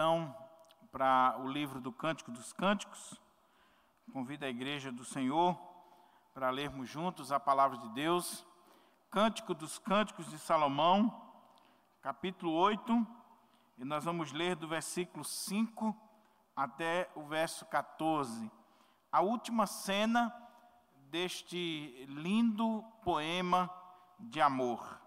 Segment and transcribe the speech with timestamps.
[0.00, 0.34] então
[0.90, 3.20] para o livro do Cântico dos Cânticos.
[4.10, 5.54] Convido a igreja do Senhor
[6.32, 8.46] para lermos juntos a palavra de Deus.
[9.10, 11.30] Cântico dos Cânticos de Salomão,
[12.00, 13.06] capítulo 8,
[13.76, 15.94] e nós vamos ler do versículo 5
[16.56, 18.50] até o verso 14.
[19.12, 20.34] A última cena
[21.10, 23.68] deste lindo poema
[24.18, 24.99] de amor.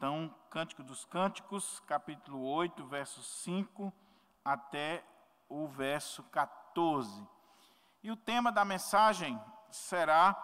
[0.00, 3.92] Então, Cântico dos Cânticos, capítulo 8, verso 5
[4.42, 5.04] até
[5.46, 7.28] o verso 14.
[8.02, 9.38] E o tema da mensagem
[9.70, 10.34] será: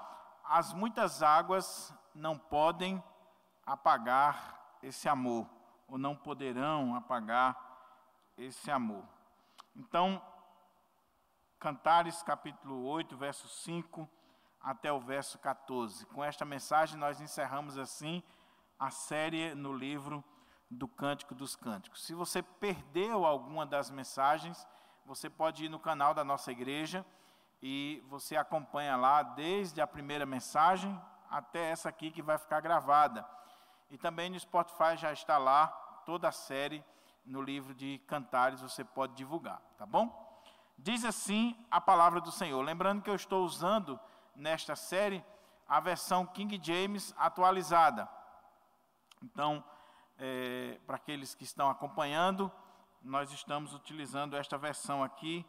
[0.44, 3.02] As muitas águas não podem
[3.64, 5.48] apagar esse amor,
[5.88, 7.56] ou não poderão apagar
[8.36, 9.06] esse amor.
[9.74, 10.22] Então,
[11.58, 14.06] Cantares capítulo 8, verso 5
[14.60, 16.04] até o verso 14.
[16.08, 18.22] Com esta mensagem, nós encerramos assim
[18.78, 20.24] a série no livro
[20.70, 22.04] do Cântico dos Cânticos.
[22.04, 24.66] Se você perdeu alguma das mensagens,
[25.04, 27.04] você pode ir no canal da nossa igreja
[27.62, 33.26] e você acompanha lá desde a primeira mensagem até essa aqui que vai ficar gravada.
[33.90, 35.68] E também no Spotify já está lá
[36.04, 36.84] toda a série
[37.24, 40.24] no livro de Cantares, você pode divulgar, tá bom?
[40.78, 42.62] Diz assim a palavra do Senhor.
[42.62, 43.98] Lembrando que eu estou usando
[44.34, 45.24] nesta série
[45.68, 48.08] a versão King James atualizada.
[49.22, 49.64] Então,
[50.18, 52.50] é, para aqueles que estão acompanhando,
[53.02, 55.46] nós estamos utilizando esta versão aqui,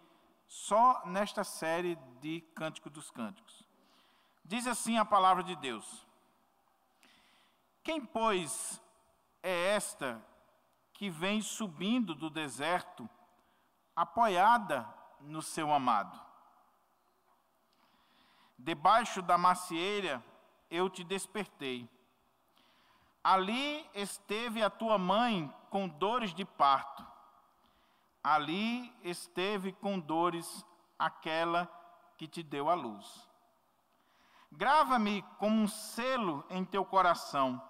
[0.47, 3.67] só nesta série de Cântico dos Cânticos.
[4.43, 6.07] Diz assim a palavra de Deus:
[7.83, 8.81] Quem, pois,
[9.43, 10.23] é esta
[10.93, 13.09] que vem subindo do deserto,
[13.95, 14.87] apoiada
[15.19, 16.19] no seu amado?
[18.57, 20.23] Debaixo da macieira
[20.69, 21.89] eu te despertei
[23.29, 27.05] Ali esteve a tua mãe com dores de parto.
[28.23, 30.65] Ali esteve com dores
[30.97, 31.69] aquela
[32.17, 33.29] que te deu a luz.
[34.49, 37.61] Grava-me como um selo em teu coração,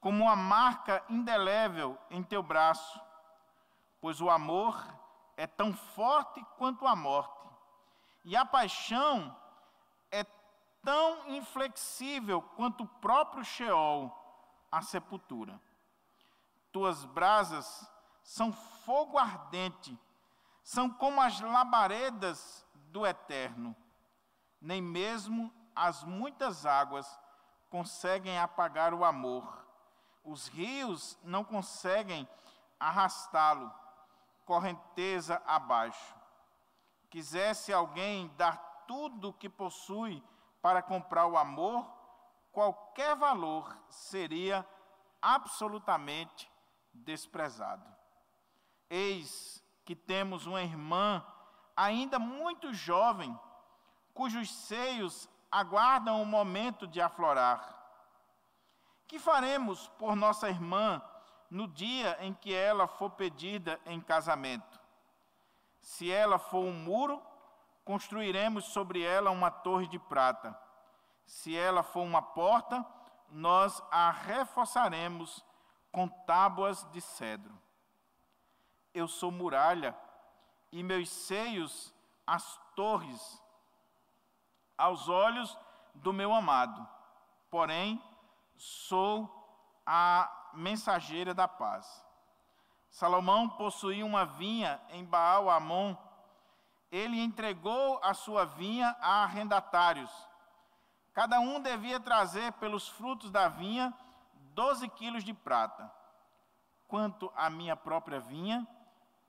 [0.00, 2.98] como uma marca indelével em teu braço,
[4.00, 4.82] pois o amor
[5.36, 7.46] é tão forte quanto a morte,
[8.24, 9.36] e a paixão
[10.10, 10.24] é
[10.82, 14.16] tão inflexível quanto o próprio Sheol
[14.70, 15.60] a sepultura.
[16.72, 17.90] Tuas brasas
[18.22, 19.98] são fogo ardente,
[20.62, 23.74] são como as labaredas do eterno.
[24.60, 27.18] Nem mesmo as muitas águas
[27.68, 29.64] conseguem apagar o amor.
[30.22, 32.28] Os rios não conseguem
[32.78, 33.72] arrastá-lo,
[34.44, 36.14] correnteza abaixo.
[37.08, 40.22] Quisesse alguém dar tudo o que possui
[40.60, 41.86] para comprar o amor,
[42.52, 44.66] qualquer valor seria
[45.20, 46.50] absolutamente
[46.92, 47.84] desprezado.
[48.88, 51.24] Eis que temos uma irmã
[51.76, 53.38] ainda muito jovem,
[54.12, 57.76] cujos seios aguardam o momento de aflorar.
[59.06, 61.02] Que faremos por nossa irmã
[61.48, 64.78] no dia em que ela for pedida em casamento?
[65.80, 67.20] Se ela for um muro,
[67.84, 70.56] construiremos sobre ela uma torre de prata
[71.26, 72.84] se ela for uma porta,
[73.30, 75.44] nós a reforçaremos
[75.92, 77.56] com tábuas de cedro.
[78.92, 79.96] Eu sou muralha
[80.72, 81.94] e meus seios
[82.26, 83.42] as torres
[84.76, 85.56] aos olhos
[85.94, 86.86] do meu amado.
[87.50, 88.02] Porém,
[88.56, 89.28] sou
[89.84, 92.04] a mensageira da paz.
[92.88, 95.96] Salomão possuía uma vinha em Baal-Amon.
[96.90, 100.29] Ele entregou a sua vinha a arrendatários
[101.12, 103.92] Cada um devia trazer pelos frutos da vinha
[104.54, 105.90] doze quilos de prata.
[106.86, 108.66] Quanto à minha própria vinha,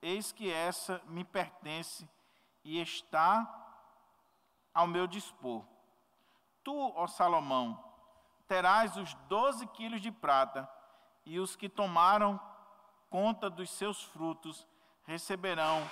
[0.01, 2.09] eis que essa me pertence
[2.63, 3.47] e está
[4.73, 5.65] ao meu dispor.
[6.63, 7.83] Tu, ó Salomão,
[8.47, 10.69] terás os doze quilos de prata,
[11.23, 12.39] e os que tomaram
[13.09, 14.67] conta dos seus frutos
[15.03, 15.87] receberão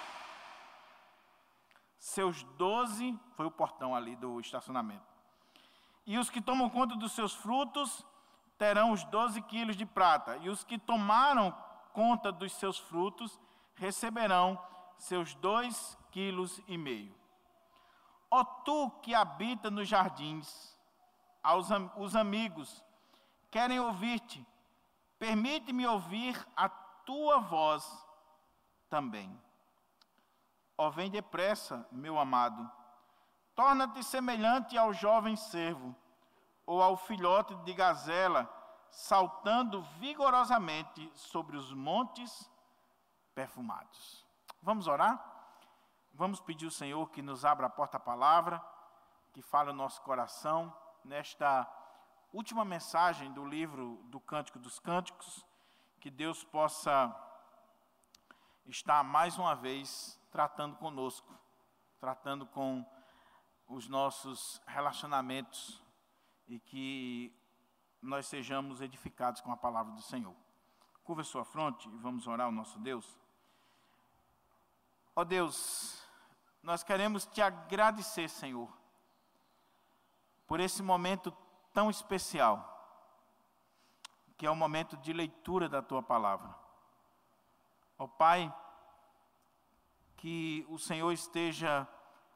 [2.00, 3.18] seus doze.
[3.36, 5.09] Foi o portão ali do estacionamento
[6.06, 8.06] e os que tomam conta dos seus frutos
[8.58, 11.56] terão os doze quilos de prata, e os que tomaram
[11.94, 13.40] conta dos seus frutos
[13.76, 14.62] receberão
[14.98, 17.16] seus dois quilos e meio.
[18.30, 20.78] Ó tu que habita nos jardins,
[21.42, 22.84] aos os amigos
[23.50, 24.46] querem ouvir-te,
[25.18, 28.06] permite-me ouvir a tua voz
[28.90, 29.40] também.
[30.78, 32.70] Ó, vem depressa, meu amado,
[33.60, 35.94] Torna-te semelhante ao jovem servo,
[36.66, 38.50] ou ao filhote de gazela,
[38.90, 42.50] saltando vigorosamente sobre os montes
[43.36, 44.26] perfumados.
[44.62, 45.22] Vamos orar?
[46.14, 48.64] Vamos pedir ao Senhor que nos abra a porta-palavra,
[49.34, 50.74] que fale o nosso coração
[51.04, 51.70] nesta
[52.32, 55.46] última mensagem do livro do Cântico dos Cânticos,
[56.00, 57.14] que Deus possa
[58.68, 61.38] estar mais uma vez tratando conosco,
[62.00, 62.86] tratando com
[63.70, 65.82] os nossos relacionamentos
[66.48, 67.32] e que
[68.02, 70.36] nós sejamos edificados com a palavra do Senhor.
[71.04, 73.18] Curva sua fronte e vamos orar ao nosso Deus.
[75.16, 76.04] Ó Deus,
[76.64, 78.76] nós queremos te agradecer, Senhor,
[80.48, 81.32] por esse momento
[81.72, 82.66] tão especial,
[84.36, 86.56] que é o momento de leitura da tua palavra.
[88.00, 88.52] Ó Pai,
[90.18, 91.88] que o Senhor esteja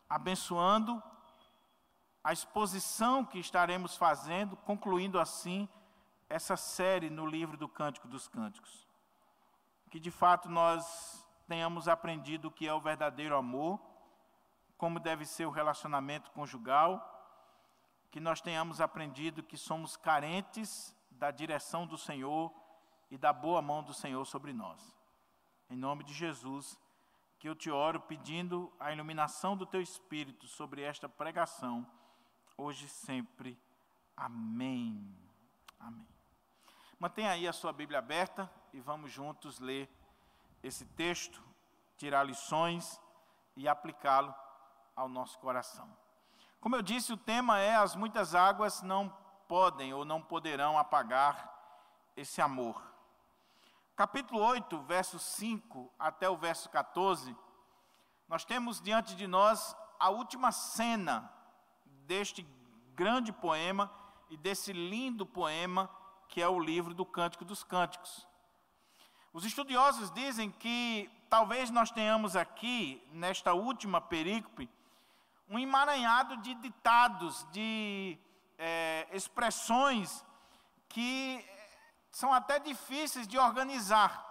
[0.08, 1.02] abençoando
[2.24, 5.68] a exposição que estaremos fazendo, concluindo assim
[6.30, 8.88] essa série no livro do Cântico dos Cânticos.
[9.92, 13.80] Que de fato nós tenhamos aprendido o que é o verdadeiro amor,
[14.78, 17.10] como deve ser o relacionamento conjugal,
[18.10, 22.54] que nós tenhamos aprendido que somos carentes da direção do Senhor
[23.12, 24.96] e da boa mão do Senhor sobre nós.
[25.70, 26.80] Em nome de Jesus,
[27.38, 31.86] que eu te oro pedindo a iluminação do teu espírito sobre esta pregação
[32.58, 33.60] hoje e sempre.
[34.16, 35.16] Amém.
[35.80, 36.08] Amém.
[37.00, 39.90] Mantenha aí a sua Bíblia aberta e vamos juntos ler
[40.62, 41.44] esse texto,
[41.98, 43.00] tirar lições
[43.56, 44.34] e aplicá-lo
[44.96, 45.90] ao nosso coração.
[46.62, 49.10] Como eu disse, o tema é: as muitas águas não
[49.48, 51.52] podem ou não poderão apagar
[52.16, 52.82] esse amor.
[53.96, 57.36] Capítulo 8, verso 5 até o verso 14,
[58.28, 61.32] nós temos diante de nós a última cena
[62.08, 62.46] deste
[62.96, 63.92] grande poema
[64.30, 65.90] e desse lindo poema
[66.28, 68.28] que é o livro do Cântico dos Cânticos.
[69.32, 74.70] Os estudiosos dizem que talvez nós tenhamos aqui, nesta última perícope,
[75.50, 78.18] um emaranhado de ditados, de
[78.58, 80.26] é, expressões
[80.90, 81.44] que
[82.12, 84.24] são até difíceis de organizar.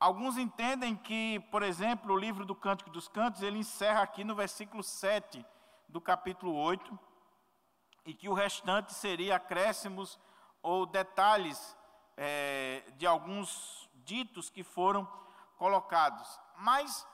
[0.00, 4.34] Alguns entendem que, por exemplo, o livro do Cântico dos Cantos, ele encerra aqui no
[4.34, 5.44] versículo 7
[5.92, 6.98] do capítulo 8,
[8.06, 10.18] e que o restante seria acréscimos
[10.62, 11.76] ou detalhes
[12.16, 15.06] é, de alguns ditos que foram
[15.56, 16.40] colocados.
[16.56, 17.06] Mas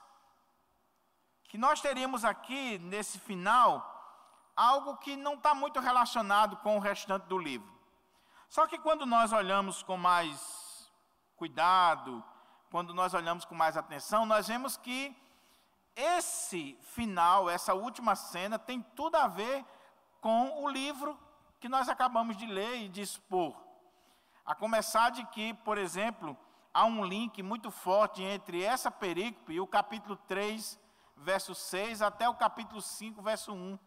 [1.43, 3.85] que nós teríamos aqui, nesse final,
[4.55, 7.69] algo que não está muito relacionado com o restante do livro.
[8.47, 10.89] Só que quando nós olhamos com mais
[11.35, 12.23] cuidado,
[12.71, 15.15] quando nós olhamos com mais atenção, nós vemos que
[15.95, 19.65] esse final, essa última cena, tem tudo a ver
[20.21, 21.17] com o livro
[21.59, 23.55] que nós acabamos de ler e de expor.
[24.45, 26.37] A começar de que, por exemplo,
[26.73, 30.79] há um link muito forte entre essa perícope e o capítulo 3,
[31.17, 33.77] verso 6, até o capítulo 5, verso 1,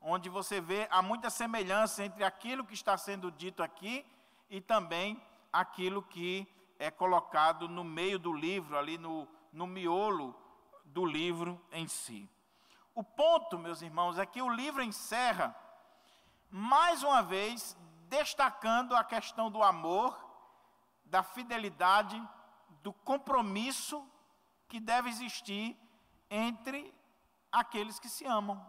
[0.00, 4.06] onde você vê há muita semelhança entre aquilo que está sendo dito aqui
[4.48, 5.20] e também
[5.52, 6.46] aquilo que
[6.78, 10.34] é colocado no meio do livro, ali no, no miolo
[10.92, 12.28] do livro em si.
[12.94, 15.54] O ponto, meus irmãos, é que o livro encerra,
[16.50, 17.76] mais uma vez,
[18.08, 20.18] destacando a questão do amor,
[21.04, 22.20] da fidelidade,
[22.82, 24.04] do compromisso
[24.68, 25.76] que deve existir
[26.28, 26.92] entre
[27.50, 28.64] aqueles que se amam,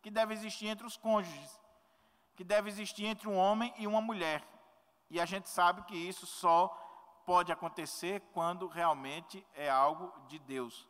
[0.00, 1.60] que deve existir entre os cônjuges,
[2.34, 4.42] que deve existir entre um homem e uma mulher.
[5.10, 6.68] E a gente sabe que isso só
[7.26, 10.88] pode acontecer quando realmente é algo de Deus.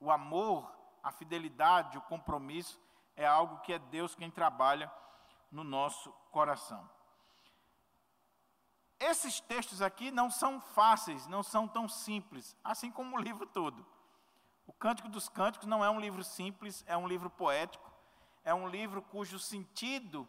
[0.00, 0.68] O amor,
[1.02, 2.80] a fidelidade, o compromisso
[3.14, 4.90] é algo que é Deus quem trabalha
[5.50, 6.88] no nosso coração.
[8.98, 13.86] Esses textos aqui não são fáceis, não são tão simples, assim como o livro todo.
[14.66, 17.90] O Cântico dos Cânticos não é um livro simples, é um livro poético,
[18.44, 20.28] é um livro cujo sentido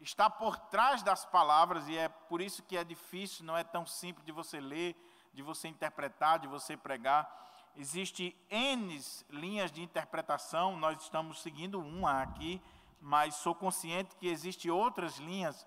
[0.00, 3.86] está por trás das palavras e é por isso que é difícil, não é tão
[3.86, 4.96] simples de você ler,
[5.32, 7.30] de você interpretar, de você pregar.
[7.74, 9.00] Existem N
[9.30, 12.62] linhas de interpretação, nós estamos seguindo uma aqui,
[13.00, 15.66] mas sou consciente que existem outras linhas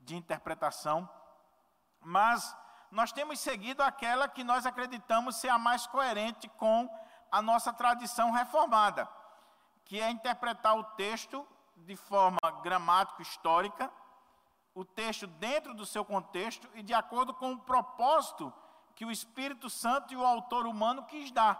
[0.00, 1.08] de interpretação.
[2.00, 2.54] Mas
[2.90, 6.88] nós temos seguido aquela que nós acreditamos ser a mais coerente com
[7.30, 9.08] a nossa tradição reformada,
[9.84, 13.90] que é interpretar o texto de forma gramática histórica,
[14.74, 18.52] o texto dentro do seu contexto e de acordo com o propósito
[18.98, 21.56] que o Espírito Santo e o autor humano quis dar.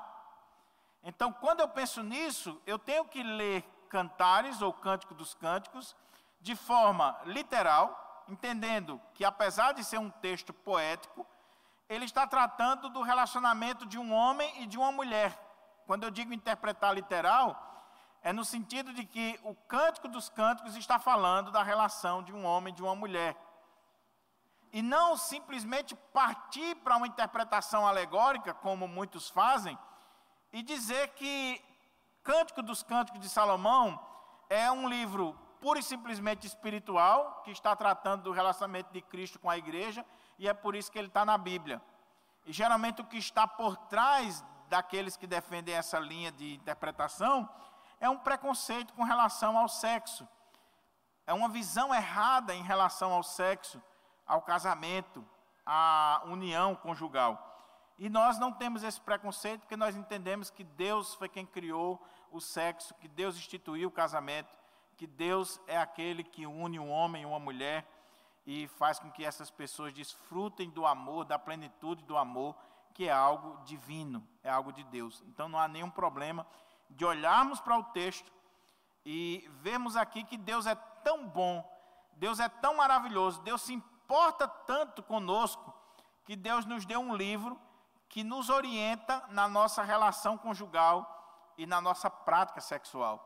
[1.04, 5.94] Então, quando eu penso nisso, eu tenho que ler cantares ou cântico dos cânticos
[6.40, 11.24] de forma literal, entendendo que apesar de ser um texto poético,
[11.88, 15.38] ele está tratando do relacionamento de um homem e de uma mulher.
[15.86, 17.56] Quando eu digo interpretar literal,
[18.20, 22.44] é no sentido de que o cântico dos cânticos está falando da relação de um
[22.44, 23.36] homem e de uma mulher.
[24.72, 29.78] E não simplesmente partir para uma interpretação alegórica, como muitos fazem,
[30.52, 31.62] e dizer que
[32.22, 33.98] Cântico dos Cânticos de Salomão
[34.50, 39.50] é um livro pura e simplesmente espiritual, que está tratando do relacionamento de Cristo com
[39.50, 40.04] a igreja,
[40.38, 41.82] e é por isso que ele está na Bíblia.
[42.46, 47.48] E geralmente o que está por trás daqueles que defendem essa linha de interpretação
[48.00, 50.28] é um preconceito com relação ao sexo.
[51.26, 53.82] É uma visão errada em relação ao sexo,
[54.28, 55.24] ao casamento,
[55.64, 57.46] à união conjugal.
[57.98, 62.40] E nós não temos esse preconceito porque nós entendemos que Deus foi quem criou o
[62.40, 64.54] sexo, que Deus instituiu o casamento,
[64.96, 67.84] que Deus é aquele que une um homem e uma mulher
[68.46, 72.56] e faz com que essas pessoas desfrutem do amor, da plenitude do amor,
[72.94, 75.22] que é algo divino, é algo de Deus.
[75.26, 76.46] Então não há nenhum problema
[76.90, 78.32] de olharmos para o texto
[79.04, 81.68] e vermos aqui que Deus é tão bom,
[82.12, 83.72] Deus é tão maravilhoso, Deus se
[84.08, 85.74] importa tanto conosco,
[86.24, 87.60] que Deus nos deu um livro
[88.08, 93.22] que nos orienta na nossa relação conjugal e na nossa prática sexual.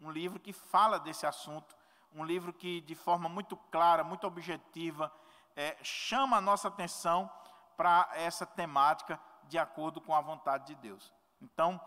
[0.00, 1.76] Um livro que fala desse assunto
[2.12, 5.12] um livro que, de forma muito clara, muito objetiva,
[5.54, 7.30] é, chama a nossa atenção
[7.76, 11.12] para essa temática de acordo com a vontade de Deus.
[11.42, 11.80] Então,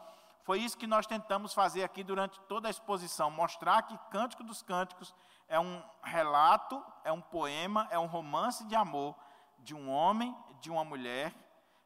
[0.43, 4.61] foi isso que nós tentamos fazer aqui durante toda a exposição, mostrar que Cântico dos
[4.61, 5.13] Cânticos
[5.49, 9.15] é um relato, é um poema, é um romance de amor
[9.63, 11.33] de um homem, de uma mulher,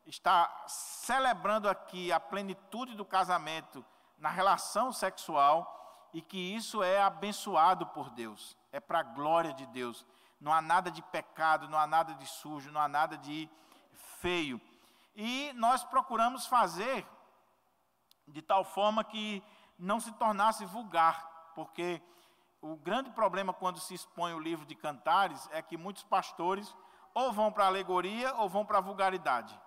[0.06, 3.84] está celebrando aqui a plenitude do casamento
[4.18, 9.66] na relação sexual e que isso é abençoado por Deus, é para a glória de
[9.68, 10.06] Deus.
[10.40, 13.50] Não há nada de pecado, não há nada de sujo, não há nada de
[14.20, 14.62] feio.
[15.16, 17.08] E nós procuramos fazer
[18.28, 19.44] de tal forma que
[19.78, 22.02] não se tornasse vulgar, porque
[22.64, 26.74] o grande problema quando se expõe o livro de cantares é que muitos pastores
[27.14, 29.60] ou vão para a alegoria ou vão para a vulgaridade,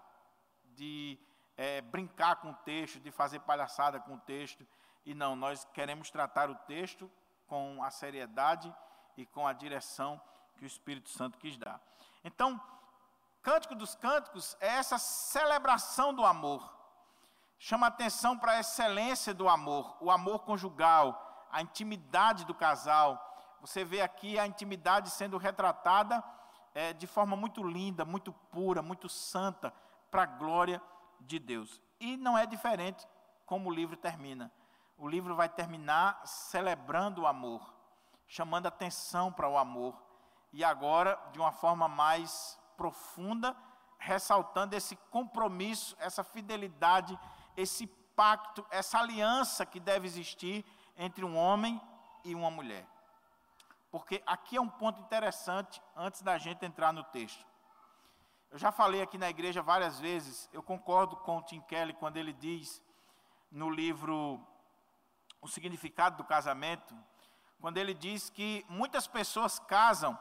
[0.74, 1.18] de
[1.58, 4.66] é, brincar com o texto, de fazer palhaçada com o texto.
[5.04, 7.10] E não, nós queremos tratar o texto
[7.46, 8.74] com a seriedade
[9.14, 10.18] e com a direção
[10.56, 11.78] que o Espírito Santo quis dar.
[12.24, 12.58] Então,
[13.42, 16.74] Cântico dos Cânticos é essa celebração do amor.
[17.58, 21.25] Chama atenção para a excelência do amor, o amor conjugal,
[21.56, 23.58] a intimidade do casal.
[23.60, 26.22] Você vê aqui a intimidade sendo retratada
[26.74, 29.72] é, de forma muito linda, muito pura, muito santa,
[30.10, 30.80] para a glória
[31.20, 31.80] de Deus.
[31.98, 33.06] E não é diferente
[33.44, 34.52] como o livro termina
[34.98, 37.74] o livro vai terminar celebrando o amor,
[38.26, 39.94] chamando atenção para o amor,
[40.52, 43.54] e agora, de uma forma mais profunda,
[43.98, 47.18] ressaltando esse compromisso, essa fidelidade,
[47.56, 50.64] esse pacto, essa aliança que deve existir
[50.96, 51.80] entre um homem
[52.24, 52.86] e uma mulher.
[53.90, 57.44] Porque aqui é um ponto interessante antes da gente entrar no texto.
[58.50, 62.16] Eu já falei aqui na igreja várias vezes, eu concordo com o Tim Kelly quando
[62.16, 62.82] ele diz
[63.50, 64.40] no livro
[65.40, 66.94] o significado do casamento,
[67.60, 70.18] quando ele diz que muitas pessoas casam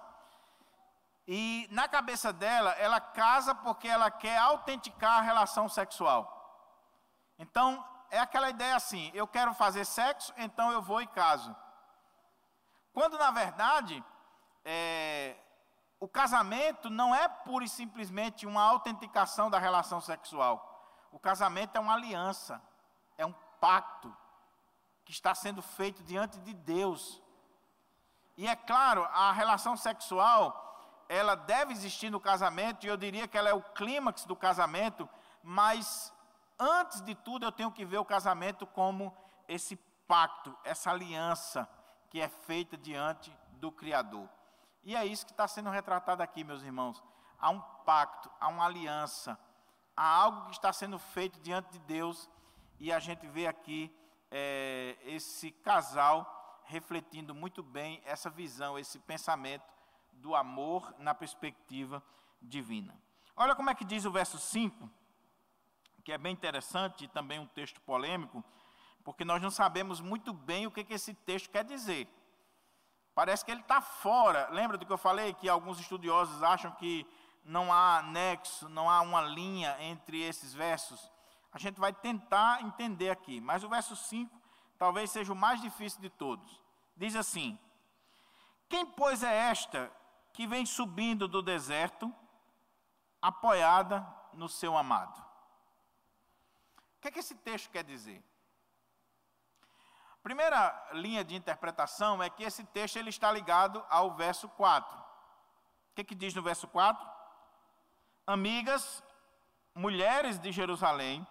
[1.27, 6.32] e na cabeça dela, ela casa porque ela quer autenticar a relação sexual.
[7.39, 7.84] Então,
[8.15, 11.55] é aquela ideia assim: eu quero fazer sexo, então eu vou e caso.
[12.93, 14.03] Quando na verdade,
[14.63, 15.36] é,
[16.00, 20.72] o casamento não é pura e simplesmente uma autenticação da relação sexual.
[21.12, 22.62] O casamento é uma aliança,
[23.17, 24.15] é um pacto
[25.03, 27.22] que está sendo feito diante de Deus.
[28.38, 33.38] E é claro, a relação sexual, ela deve existir no casamento, e eu diria que
[33.38, 35.07] ela é o clímax do casamento,
[35.43, 36.13] mas
[36.60, 39.16] antes de tudo eu tenho que ver o casamento como
[39.48, 39.76] esse
[40.08, 41.68] pacto, essa aliança
[42.10, 44.30] que é feita diante do Criador.
[44.84, 47.04] E é isso que está sendo retratado aqui, meus irmãos.
[47.40, 49.38] Há um pacto, há uma aliança,
[49.96, 52.30] há algo que está sendo feito diante de Deus,
[52.80, 53.94] e a gente vê aqui
[54.32, 59.64] é, esse casal refletindo muito bem essa visão, esse pensamento
[60.14, 62.04] do amor na perspectiva
[62.42, 63.00] divina.
[63.36, 64.90] Olha como é que diz o verso 5,
[66.06, 68.44] que é bem interessante e também um texto polêmico,
[69.04, 72.08] porque nós não sabemos muito bem o que, que esse texto quer dizer.
[73.16, 74.48] Parece que ele está fora.
[74.52, 75.34] Lembra do que eu falei?
[75.34, 77.08] Que alguns estudiosos acham que
[77.44, 81.12] não há nexo, não há uma linha entre esses versos.
[81.52, 84.40] A gente vai tentar entender aqui, mas o verso 5
[84.78, 86.62] talvez seja o mais difícil de todos.
[86.96, 87.58] Diz assim:
[88.70, 89.92] Quem, pois, é esta
[90.34, 92.14] que vem subindo do deserto,
[93.20, 95.35] apoiada no seu amado.
[97.06, 98.20] Que, é que esse texto quer dizer?
[100.24, 104.98] Primeira linha de interpretação é que esse texto ele está ligado ao verso 4.
[104.98, 105.04] O
[105.94, 107.08] que, que diz no verso 4?
[108.26, 109.04] Amigas,
[109.76, 111.28] mulheres de Jerusalém,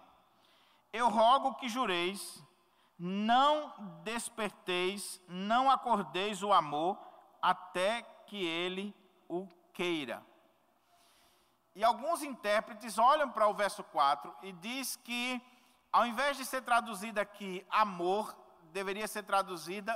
[0.93, 2.41] eu rogo que jureis,
[2.97, 6.97] não desperteis, não acordeis o amor,
[7.41, 8.95] até que ele
[9.27, 10.25] o queira.
[11.75, 15.41] E alguns intérpretes olham para o verso 4 e diz que,
[15.95, 18.35] ao invés de ser traduzido aqui amor,
[18.73, 19.91] deveria ser traduzida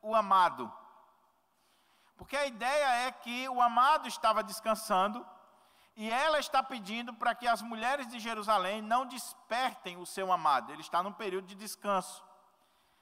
[0.00, 0.72] o amado.
[2.16, 5.26] Porque a ideia é que o amado estava descansando
[5.96, 10.70] e ela está pedindo para que as mulheres de Jerusalém não despertem o seu amado.
[10.70, 12.24] Ele está num período de descanso.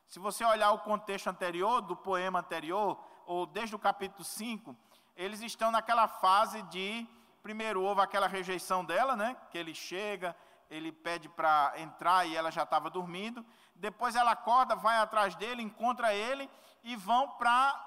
[0.07, 4.75] Se você olhar o contexto anterior, do poema anterior, ou desde o capítulo 5,
[5.15, 7.07] eles estão naquela fase de.
[7.43, 9.37] Primeiro houve aquela rejeição dela, né?
[9.51, 10.35] Que ele chega,
[10.71, 13.45] ele pede para entrar e ela já estava dormindo.
[13.75, 16.49] Depois ela acorda, vai atrás dele, encontra ele
[16.83, 17.85] e vão para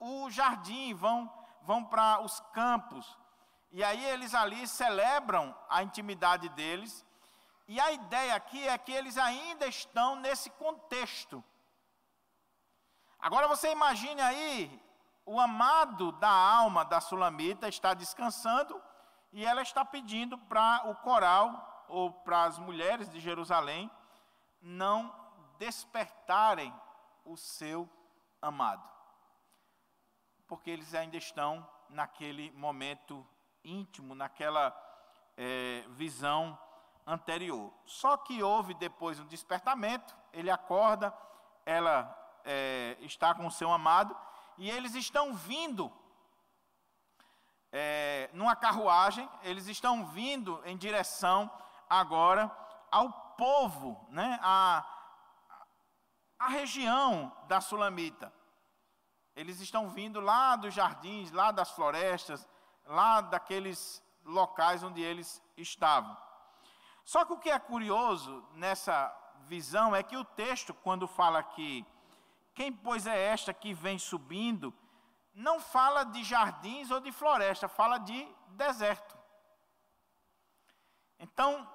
[0.00, 1.30] o jardim, vão,
[1.62, 3.18] vão para os campos.
[3.70, 7.04] E aí eles ali celebram a intimidade deles.
[7.66, 11.42] E a ideia aqui é que eles ainda estão nesse contexto.
[13.18, 14.82] Agora você imagine aí,
[15.24, 18.80] o amado da alma da Sulamita está descansando
[19.32, 23.90] e ela está pedindo para o coral ou para as mulheres de Jerusalém
[24.60, 25.14] não
[25.58, 26.74] despertarem
[27.24, 27.88] o seu
[28.40, 28.88] amado.
[30.46, 33.26] Porque eles ainda estão naquele momento
[33.62, 34.76] íntimo, naquela
[35.36, 36.58] é, visão
[37.06, 37.72] anterior.
[37.86, 41.14] Só que houve depois um despertamento, ele acorda,
[41.64, 42.14] ela
[42.44, 44.16] é, está com o seu amado,
[44.56, 45.92] e eles estão vindo
[47.72, 51.50] é, numa carruagem, eles estão vindo em direção
[51.88, 52.50] agora
[52.90, 54.84] ao povo, né, a,
[56.38, 58.32] a região da Sulamita.
[59.34, 62.46] Eles estão vindo lá dos jardins, lá das florestas,
[62.86, 66.16] lá daqueles locais onde eles estavam.
[67.04, 69.12] Só que o que é curioso nessa
[69.46, 71.84] visão é que o texto, quando fala que
[72.54, 74.72] quem pois é esta que vem subindo,
[75.34, 79.18] não fala de jardins ou de floresta, fala de deserto.
[81.18, 81.68] Então,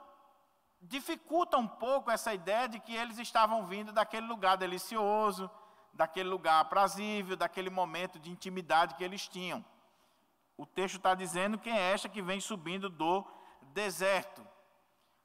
[0.82, 5.50] dificulta um pouco essa ideia de que eles estavam vindo daquele lugar delicioso,
[5.94, 9.64] daquele lugar aprazível, daquele momento de intimidade que eles tinham.
[10.58, 13.26] O texto está dizendo quem é esta que vem subindo do
[13.74, 14.46] deserto.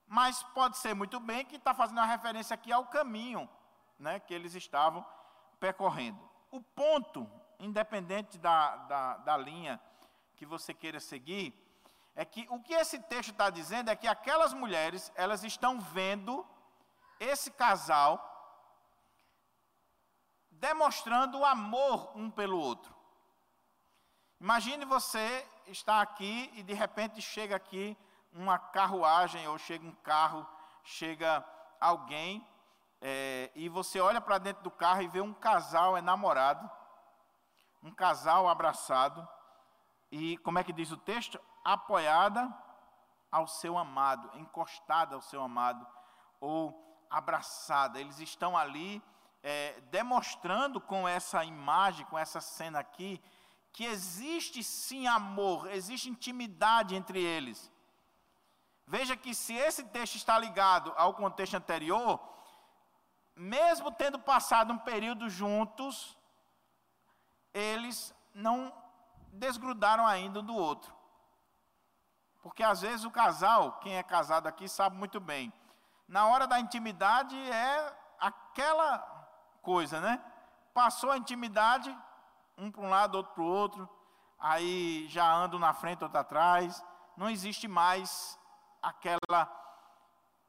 [0.06, 3.48] Mas pode ser muito bem que está fazendo uma referência aqui ao caminho
[3.98, 5.04] né, que eles estavam
[5.58, 6.18] percorrendo.
[6.50, 9.80] O ponto, independente da, da, da linha
[10.36, 11.63] que você queira seguir,
[12.14, 16.46] é que o que esse texto está dizendo é que aquelas mulheres, elas estão vendo
[17.18, 18.30] esse casal
[20.50, 22.94] demonstrando o amor um pelo outro.
[24.40, 27.96] Imagine você estar aqui e de repente chega aqui
[28.32, 30.46] uma carruagem ou chega um carro,
[30.82, 31.44] chega
[31.80, 32.46] alguém
[33.00, 36.70] é, e você olha para dentro do carro e vê um casal enamorado,
[37.82, 39.26] um casal abraçado
[40.10, 41.40] e como é que diz o texto?
[41.64, 42.52] Apoiada
[43.32, 45.86] ao seu amado, encostada ao seu amado,
[46.40, 48.00] ou abraçada.
[48.00, 49.02] Eles estão ali
[49.42, 53.22] é, demonstrando com essa imagem, com essa cena aqui,
[53.72, 57.72] que existe sim amor, existe intimidade entre eles.
[58.86, 62.20] Veja que se esse texto está ligado ao contexto anterior,
[63.34, 66.16] mesmo tendo passado um período juntos,
[67.52, 68.72] eles não
[69.32, 70.94] desgrudaram ainda um do outro.
[72.44, 75.50] Porque às vezes o casal, quem é casado aqui sabe muito bem,
[76.06, 78.98] na hora da intimidade é aquela
[79.62, 80.22] coisa, né?
[80.74, 81.96] Passou a intimidade,
[82.58, 83.88] um para um lado, outro para o outro,
[84.38, 86.84] aí já anda um na frente, outro atrás,
[87.16, 88.38] não existe mais
[88.82, 89.50] aquela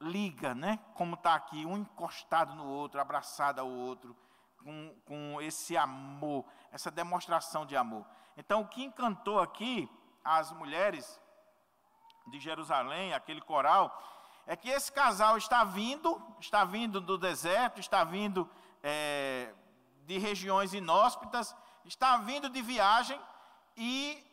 [0.02, 0.78] liga, né?
[0.96, 4.14] Como está aqui, um encostado no outro, abraçado ao outro,
[4.62, 8.06] com, com esse amor, essa demonstração de amor.
[8.36, 9.90] Então, o que encantou aqui
[10.26, 11.22] as mulheres
[12.28, 13.96] de Jerusalém, aquele coral,
[14.48, 18.50] é que esse casal está vindo, está vindo do deserto, está vindo
[18.84, 19.54] é,
[20.06, 23.20] de regiões inóspitas, está vindo de viagem
[23.76, 24.24] e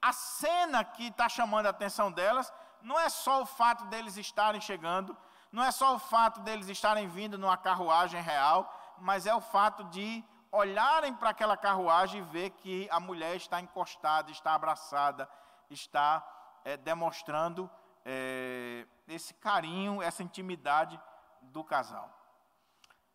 [0.00, 4.60] a cena que está chamando a atenção delas não é só o fato deles estarem
[4.60, 5.16] chegando,
[5.50, 9.84] não é só o fato deles estarem vindo numa carruagem real, mas é o fato
[9.84, 15.28] de olharem para aquela carruagem e ver que a mulher está encostada, está abraçada,
[15.68, 16.24] está
[16.68, 17.70] é, demonstrando
[18.04, 21.00] é, esse carinho, essa intimidade
[21.40, 22.12] do casal.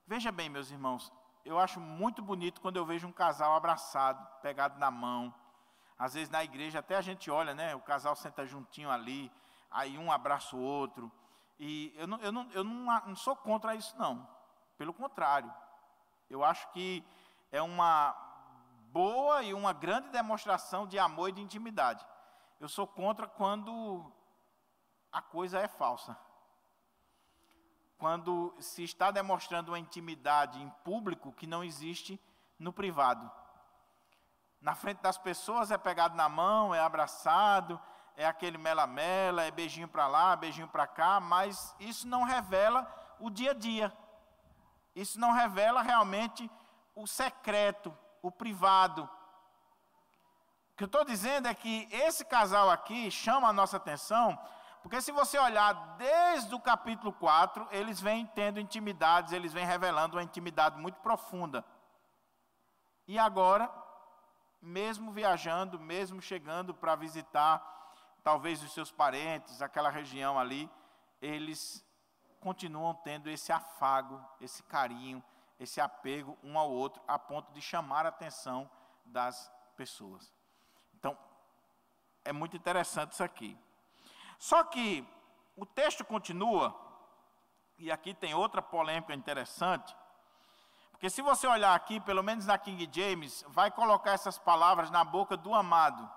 [0.07, 1.13] Veja bem, meus irmãos,
[1.45, 5.31] eu acho muito bonito quando eu vejo um casal abraçado, pegado na mão.
[5.99, 7.75] Às vezes na igreja até a gente olha, né?
[7.75, 9.31] O casal senta juntinho ali,
[9.69, 11.11] aí um abraça o outro.
[11.59, 14.27] E eu não, eu não, eu não, não sou contra isso, não.
[14.79, 15.53] Pelo contrário,
[16.27, 17.05] eu acho que
[17.51, 18.15] é uma
[18.91, 22.03] boa e uma grande demonstração de amor e de intimidade.
[22.63, 24.09] Eu sou contra quando
[25.11, 26.17] a coisa é falsa.
[27.97, 32.17] Quando se está demonstrando uma intimidade em público que não existe
[32.57, 33.29] no privado.
[34.61, 37.77] Na frente das pessoas é pegado na mão, é abraçado,
[38.15, 42.87] é aquele mela-mela, é beijinho para lá, beijinho para cá, mas isso não revela
[43.19, 43.91] o dia a dia.
[44.95, 46.49] Isso não revela realmente
[46.95, 49.09] o secreto, o privado.
[50.73, 54.37] O que eu estou dizendo é que esse casal aqui chama a nossa atenção,
[54.81, 60.17] porque se você olhar desde o capítulo 4, eles vêm tendo intimidades, eles vêm revelando
[60.17, 61.63] uma intimidade muito profunda.
[63.07, 63.71] E agora,
[64.59, 67.61] mesmo viajando, mesmo chegando para visitar
[68.23, 70.67] talvez os seus parentes, aquela região ali,
[71.21, 71.85] eles
[72.39, 75.23] continuam tendo esse afago, esse carinho,
[75.59, 78.67] esse apego um ao outro, a ponto de chamar a atenção
[79.05, 80.33] das pessoas.
[81.03, 81.17] Então,
[82.23, 83.59] é muito interessante isso aqui.
[84.39, 85.05] Só que
[85.57, 86.73] o texto continua,
[87.77, 89.93] e aqui tem outra polêmica interessante,
[90.91, 95.03] porque se você olhar aqui, pelo menos na King James, vai colocar essas palavras na
[95.03, 96.09] boca do amado.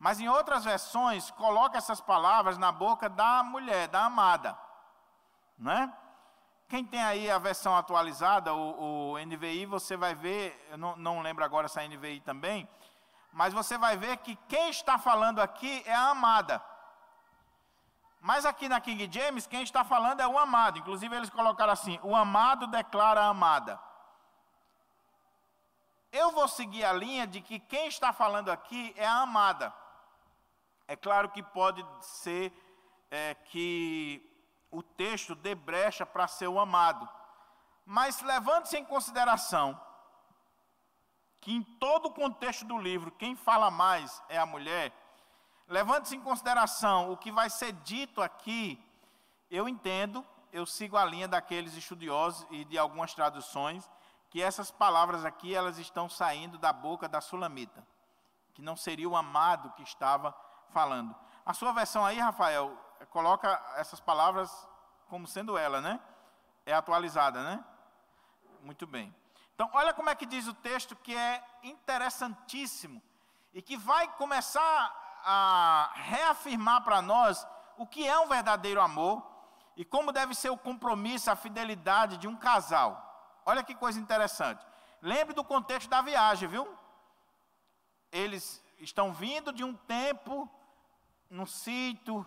[0.00, 4.58] Mas em outras versões, coloca essas palavras na boca da mulher, da amada.
[5.56, 5.96] Não é?
[6.68, 11.20] Quem tem aí a versão atualizada, o, o NVI, você vai ver, eu não, não
[11.20, 12.68] lembro agora essa NVI também,
[13.34, 16.64] mas você vai ver que quem está falando aqui é a amada.
[18.20, 20.78] Mas aqui na King James, quem está falando é o amado.
[20.78, 23.78] Inclusive, eles colocaram assim: o amado declara a amada.
[26.12, 29.74] Eu vou seguir a linha de que quem está falando aqui é a amada.
[30.86, 32.52] É claro que pode ser
[33.10, 34.22] é, que
[34.70, 37.08] o texto dê brecha para ser o amado.
[37.84, 39.78] Mas levando-se em consideração
[41.44, 44.90] que em todo o contexto do livro, quem fala mais é a mulher,
[45.68, 48.82] levando-se em consideração o que vai ser dito aqui,
[49.50, 53.90] eu entendo, eu sigo a linha daqueles estudiosos e de algumas traduções,
[54.30, 57.86] que essas palavras aqui, elas estão saindo da boca da sulamita,
[58.54, 60.34] que não seria o amado que estava
[60.70, 61.14] falando.
[61.44, 62.74] A sua versão aí, Rafael,
[63.10, 64.50] coloca essas palavras
[65.10, 66.00] como sendo ela, né?
[66.64, 67.62] É atualizada, né?
[68.62, 69.14] Muito bem.
[69.54, 73.00] Então, olha como é que diz o texto que é interessantíssimo
[73.52, 77.46] e que vai começar a reafirmar para nós
[77.78, 79.22] o que é um verdadeiro amor
[79.76, 83.00] e como deve ser o compromisso, a fidelidade de um casal.
[83.46, 84.64] Olha que coisa interessante.
[85.00, 86.66] Lembre do contexto da viagem, viu?
[88.10, 90.50] Eles estão vindo de um tempo
[91.30, 92.26] num sítio,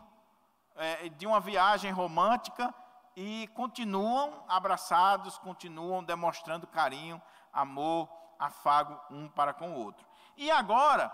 [0.76, 2.74] é, de uma viagem romântica
[3.20, 7.20] e continuam abraçados, continuam demonstrando carinho,
[7.52, 10.06] amor, afago um para com o outro.
[10.38, 11.12] E agora,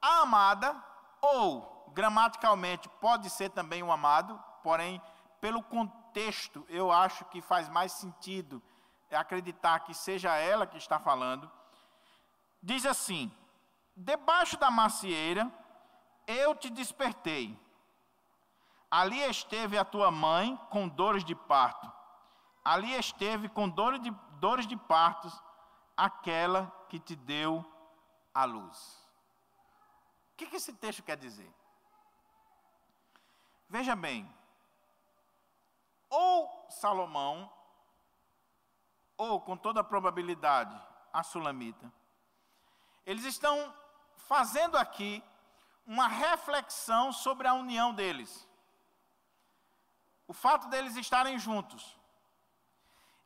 [0.00, 0.72] a amada,
[1.20, 5.02] ou gramaticalmente pode ser também um amado, porém,
[5.40, 8.62] pelo contexto, eu acho que faz mais sentido
[9.10, 11.50] acreditar que seja ela que está falando.
[12.62, 13.32] Diz assim:
[13.96, 15.50] debaixo da macieira
[16.24, 17.58] eu te despertei.
[18.92, 21.90] Ali esteve a tua mãe com dores de parto.
[22.62, 25.32] Ali esteve com dores de, dores de partos
[25.96, 27.64] aquela que te deu
[28.34, 29.02] a luz.
[30.32, 31.50] O que, que esse texto quer dizer?
[33.66, 34.30] Veja bem,
[36.10, 37.50] ou Salomão,
[39.16, 40.78] ou com toda probabilidade
[41.10, 41.90] a Sulamita,
[43.06, 43.74] eles estão
[44.16, 45.24] fazendo aqui
[45.86, 48.51] uma reflexão sobre a união deles.
[50.32, 51.82] O fato deles estarem juntos.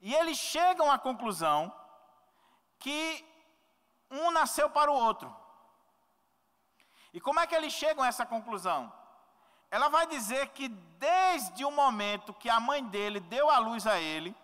[0.01, 1.61] E eles chegam à conclusão
[2.85, 3.25] que
[4.11, 5.29] um nasceu para o outro.
[7.15, 8.93] E como é que eles chegam a essa conclusão?
[9.71, 10.67] Ela vai dizer que
[11.09, 14.35] desde o momento que a mãe dele deu a luz a ele,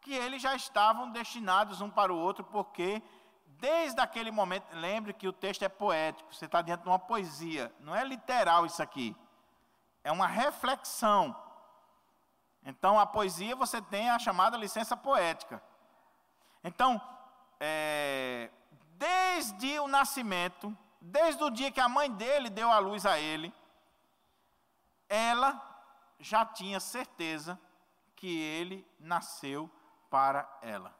[0.00, 3.00] que eles já estavam destinados um para o outro, porque
[3.62, 7.72] Desde aquele momento, lembre que o texto é poético, você está diante de uma poesia,
[7.78, 9.14] não é literal isso aqui,
[10.04, 11.36] é uma reflexão.
[12.64, 15.62] Então, a poesia você tem a chamada licença poética.
[16.62, 17.00] Então,
[17.58, 18.50] é,
[18.92, 23.52] desde o nascimento, desde o dia que a mãe dele deu a luz a ele,
[25.08, 25.60] ela
[26.20, 27.58] já tinha certeza
[28.14, 29.68] que ele nasceu
[30.08, 30.94] para ela.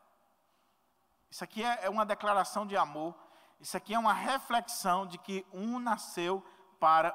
[1.31, 3.15] Isso aqui é, é uma declaração de amor,
[3.61, 6.62] isso aqui é uma reflexão de que um nasceu para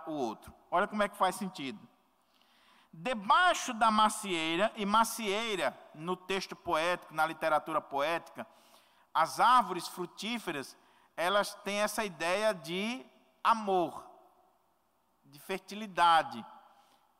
[0.07, 0.53] o outro.
[0.71, 1.79] Olha como é que faz sentido.
[2.91, 8.47] Debaixo da macieira, e macieira no texto poético, na literatura poética,
[9.13, 10.77] as árvores frutíferas,
[11.15, 13.05] elas têm essa ideia de
[13.43, 14.03] amor,
[15.25, 16.45] de fertilidade,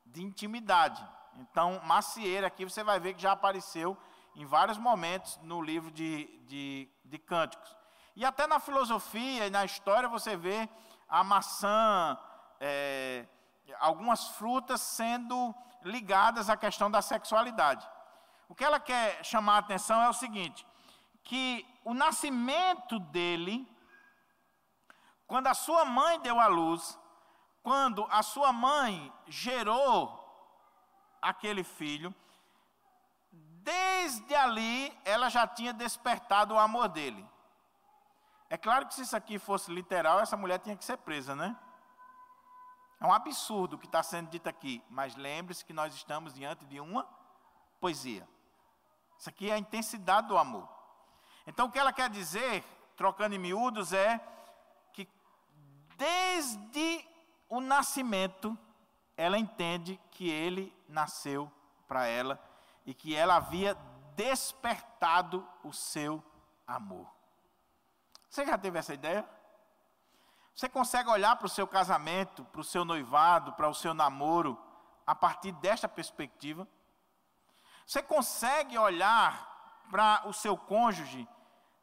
[0.06, 1.06] de intimidade.
[1.36, 3.98] Então, macieira aqui você vai ver que já apareceu
[4.36, 7.76] em vários momentos no livro de, de, de cânticos.
[8.16, 10.68] E até na filosofia e na história você vê
[11.08, 12.18] a maçã,
[12.60, 13.26] é,
[13.80, 17.88] algumas frutas sendo ligadas à questão da sexualidade.
[18.50, 20.66] O que ela quer chamar a atenção é o seguinte:
[21.24, 23.68] que o nascimento dele,
[25.26, 26.98] quando a sua mãe deu à luz,
[27.62, 30.24] quando a sua mãe gerou
[31.22, 32.16] aquele filho,
[33.32, 37.28] desde ali ela já tinha despertado o amor dele.
[38.50, 41.54] É claro que se isso aqui fosse literal, essa mulher tinha que ser presa, né?
[43.00, 46.66] É um absurdo o que está sendo dito aqui, mas lembre-se que nós estamos diante
[46.66, 47.08] de uma
[47.80, 48.28] poesia.
[49.18, 50.68] Isso aqui é a intensidade do amor.
[51.46, 52.64] Então, o que ela quer dizer,
[52.96, 54.20] trocando em miúdos, é
[54.94, 55.08] que
[55.96, 57.06] desde
[57.48, 58.58] o nascimento,
[59.16, 61.52] ela entende que ele nasceu
[61.88, 62.40] para ela
[62.86, 63.76] e que ela havia
[64.16, 66.24] despertado o seu
[66.66, 67.08] amor.
[68.30, 69.28] Você já teve essa ideia?
[70.58, 74.58] Você consegue olhar para o seu casamento, para o seu noivado, para o seu namoro,
[75.06, 76.68] a partir desta perspectiva?
[77.86, 81.30] Você consegue olhar para o seu cônjuge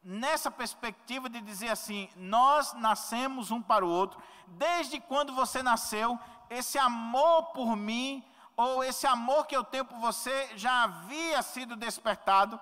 [0.03, 6.19] nessa perspectiva de dizer assim: nós nascemos um para o outro, desde quando você nasceu,
[6.49, 11.77] esse amor por mim, ou esse amor que eu tenho por você, já havia sido
[11.77, 12.59] despertado?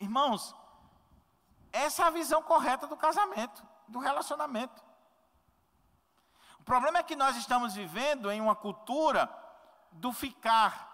[0.00, 0.52] Irmãos,
[1.72, 4.82] essa é a visão correta do casamento do relacionamento.
[6.58, 9.30] O problema é que nós estamos vivendo em uma cultura
[9.92, 10.90] do ficar,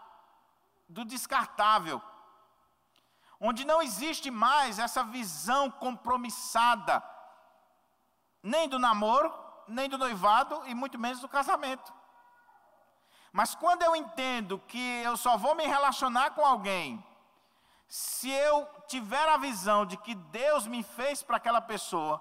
[0.88, 2.02] do descartável,
[3.40, 7.02] onde não existe mais essa visão compromissada,
[8.42, 9.32] nem do namoro,
[9.68, 11.92] nem do noivado e muito menos do casamento.
[13.32, 17.04] Mas quando eu entendo que eu só vou me relacionar com alguém
[17.86, 22.20] se eu tiver a visão de que Deus me fez para aquela pessoa,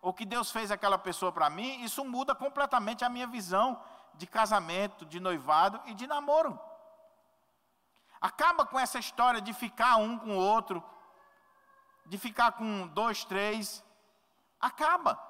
[0.00, 3.82] ou que Deus fez aquela pessoa para mim, isso muda completamente a minha visão
[4.14, 6.58] de casamento, de noivado e de namoro.
[8.20, 10.82] Acaba com essa história de ficar um com o outro,
[12.06, 13.84] de ficar com dois, três.
[14.60, 15.22] Acaba.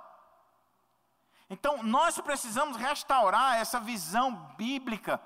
[1.50, 5.20] Então, nós precisamos restaurar essa visão bíblica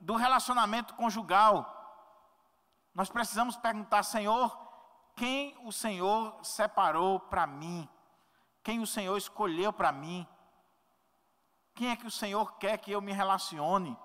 [0.00, 1.74] do relacionamento conjugal.
[2.94, 4.56] Nós precisamos perguntar, Senhor,
[5.14, 7.88] quem o Senhor separou para mim?
[8.68, 10.28] Quem o Senhor escolheu para mim.
[11.74, 13.96] Quem é que o Senhor quer que eu me relacione?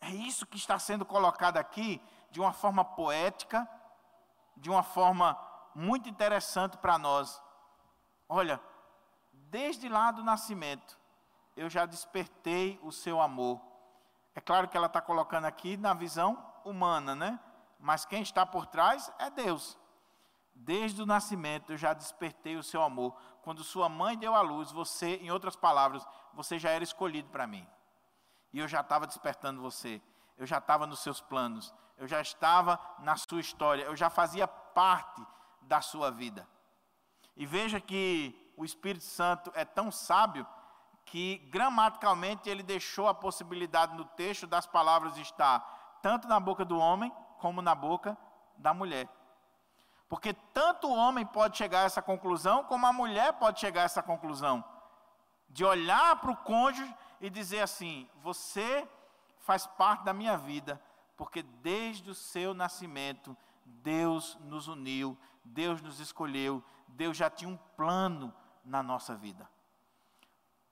[0.00, 3.68] É isso que está sendo colocado aqui de uma forma poética,
[4.56, 5.36] de uma forma
[5.74, 7.42] muito interessante para nós.
[8.28, 8.60] Olha,
[9.32, 11.00] desde lá do nascimento,
[11.56, 13.60] eu já despertei o seu amor.
[14.36, 17.40] É claro que ela está colocando aqui na visão humana, né?
[17.76, 19.76] Mas quem está por trás é Deus.
[20.62, 23.16] Desde o nascimento eu já despertei o seu amor.
[23.42, 27.46] Quando sua mãe deu à luz, você, em outras palavras, você já era escolhido para
[27.46, 27.66] mim.
[28.52, 30.02] E eu já estava despertando você.
[30.36, 31.74] Eu já estava nos seus planos.
[31.96, 33.84] Eu já estava na sua história.
[33.84, 35.26] Eu já fazia parte
[35.62, 36.46] da sua vida.
[37.34, 40.46] E veja que o Espírito Santo é tão sábio
[41.06, 46.78] que gramaticalmente ele deixou a possibilidade no texto das palavras estar tanto na boca do
[46.78, 48.16] homem como na boca
[48.58, 49.08] da mulher.
[50.10, 53.84] Porque tanto o homem pode chegar a essa conclusão, como a mulher pode chegar a
[53.84, 54.64] essa conclusão.
[55.48, 58.86] De olhar para o cônjuge e dizer assim: Você
[59.38, 60.82] faz parte da minha vida,
[61.16, 67.56] porque desde o seu nascimento, Deus nos uniu, Deus nos escolheu, Deus já tinha um
[67.76, 69.48] plano na nossa vida.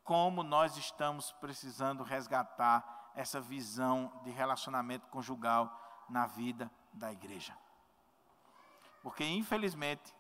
[0.03, 7.57] Como nós estamos precisando resgatar essa visão de relacionamento conjugal na vida da igreja.
[9.09, 10.15] Porque, infelizmente,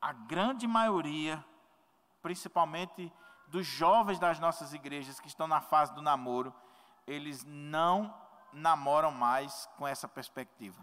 [0.00, 1.44] a grande maioria,
[2.22, 3.12] principalmente
[3.48, 6.50] dos jovens das nossas igrejas que estão na fase do namoro,
[7.06, 8.12] eles não
[8.54, 10.82] namoram mais com essa perspectiva.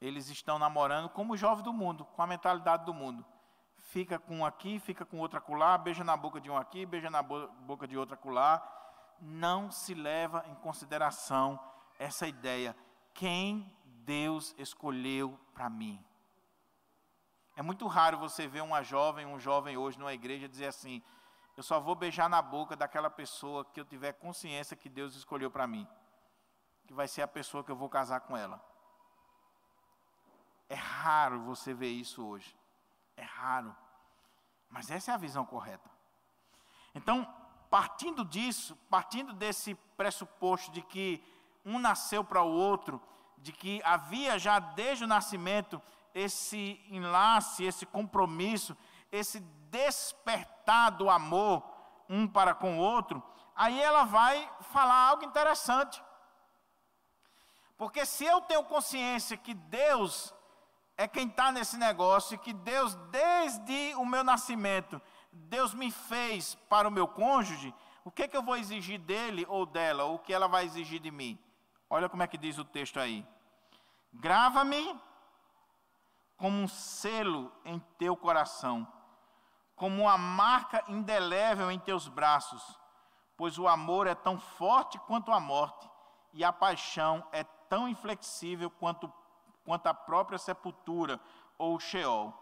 [0.00, 3.24] Eles estão namorando como jovem do mundo, com a mentalidade do mundo.
[3.76, 7.08] fica com um aqui, fica com outro acolá, beija na boca de um aqui, beija
[7.08, 8.60] na boca de outro acolá.
[9.20, 11.56] Não se leva em consideração
[12.00, 12.74] essa ideia.
[13.14, 13.72] Quem
[14.08, 16.02] Deus escolheu para mim?
[17.54, 21.02] É muito raro você ver uma jovem, um jovem hoje numa igreja dizer assim:
[21.54, 25.50] eu só vou beijar na boca daquela pessoa que eu tiver consciência que Deus escolheu
[25.50, 25.86] para mim,
[26.86, 28.58] que vai ser a pessoa que eu vou casar com ela.
[30.70, 32.56] É raro você ver isso hoje.
[33.14, 33.76] É raro.
[34.70, 35.90] Mas essa é a visão correta.
[36.94, 37.26] Então,
[37.68, 41.22] partindo disso, partindo desse pressuposto de que
[41.62, 43.02] um nasceu para o outro,
[43.42, 45.80] de que havia já desde o nascimento
[46.14, 48.76] esse enlace, esse compromisso,
[49.10, 51.62] esse despertar do amor
[52.08, 53.22] um para com o outro,
[53.54, 56.02] aí ela vai falar algo interessante.
[57.76, 60.34] Porque se eu tenho consciência que Deus
[60.96, 66.56] é quem está nesse negócio e que Deus, desde o meu nascimento, Deus me fez
[66.68, 67.72] para o meu cônjuge,
[68.04, 70.98] o que, que eu vou exigir dele ou dela, ou o que ela vai exigir
[70.98, 71.38] de mim?
[71.90, 73.26] Olha como é que diz o texto aí.
[74.12, 74.98] Grava-me
[76.36, 78.86] como um selo em teu coração,
[79.74, 82.78] como uma marca indelével em teus braços,
[83.36, 85.88] pois o amor é tão forte quanto a morte,
[86.32, 89.12] e a paixão é tão inflexível quanto
[89.68, 91.20] quanto a própria sepultura
[91.58, 92.32] ou o Sheol.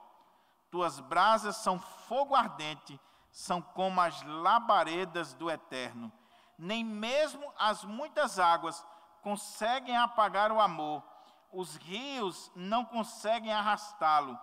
[0.71, 3.01] Tuas brasas são fogo ardente,
[3.33, 6.13] são como as labaredas do eterno.
[6.57, 8.87] Nem mesmo as muitas águas
[9.27, 11.03] conseguem apagar o amor,
[11.51, 14.39] os rios não conseguem arrastá-lo,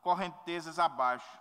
[0.00, 1.36] correntezas abaixo.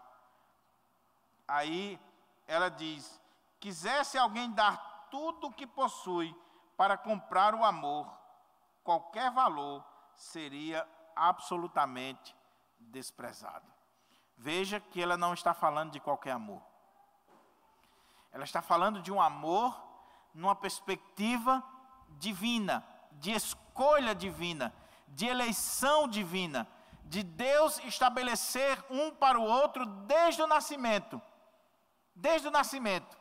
[1.48, 2.00] Aí
[2.48, 3.22] ela diz:
[3.60, 6.36] quisesse alguém dar tudo o que possui
[6.76, 8.12] para comprar o amor,
[8.84, 10.84] qualquer valor, seria
[11.16, 12.36] absolutamente
[12.80, 13.72] desprezado.
[14.36, 16.64] Veja que ela não está falando de qualquer amor.
[18.32, 19.80] Ela está falando de um amor
[20.34, 21.64] numa perspectiva
[22.18, 24.74] divina, de escolha divina,
[25.08, 26.68] de eleição divina,
[27.06, 31.22] de Deus estabelecer um para o outro desde o nascimento.
[32.16, 33.18] Desde o nascimento.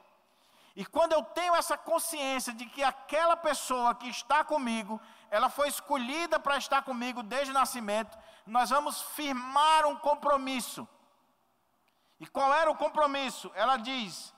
[0.77, 5.69] E quando eu tenho essa consciência de que aquela pessoa que está comigo ela foi
[5.69, 10.89] escolhida para estar comigo desde o nascimento, nós vamos firmar um compromisso.
[12.19, 13.51] E qual era o compromisso?
[13.55, 14.35] Ela diz: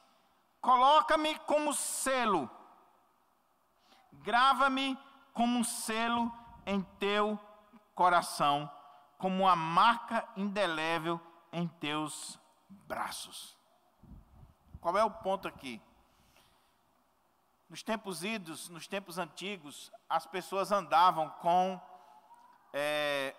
[0.61, 2.51] coloca-me como selo,
[4.23, 4.99] grava-me
[5.33, 6.33] como um selo
[6.67, 7.39] em teu
[7.95, 8.71] coração,
[9.19, 11.21] como uma marca indelével
[11.53, 13.57] em teus braços.
[14.81, 15.81] Qual é o ponto aqui?
[17.69, 21.81] Nos tempos idos, nos tempos antigos, as pessoas andavam com.
[22.73, 23.35] É,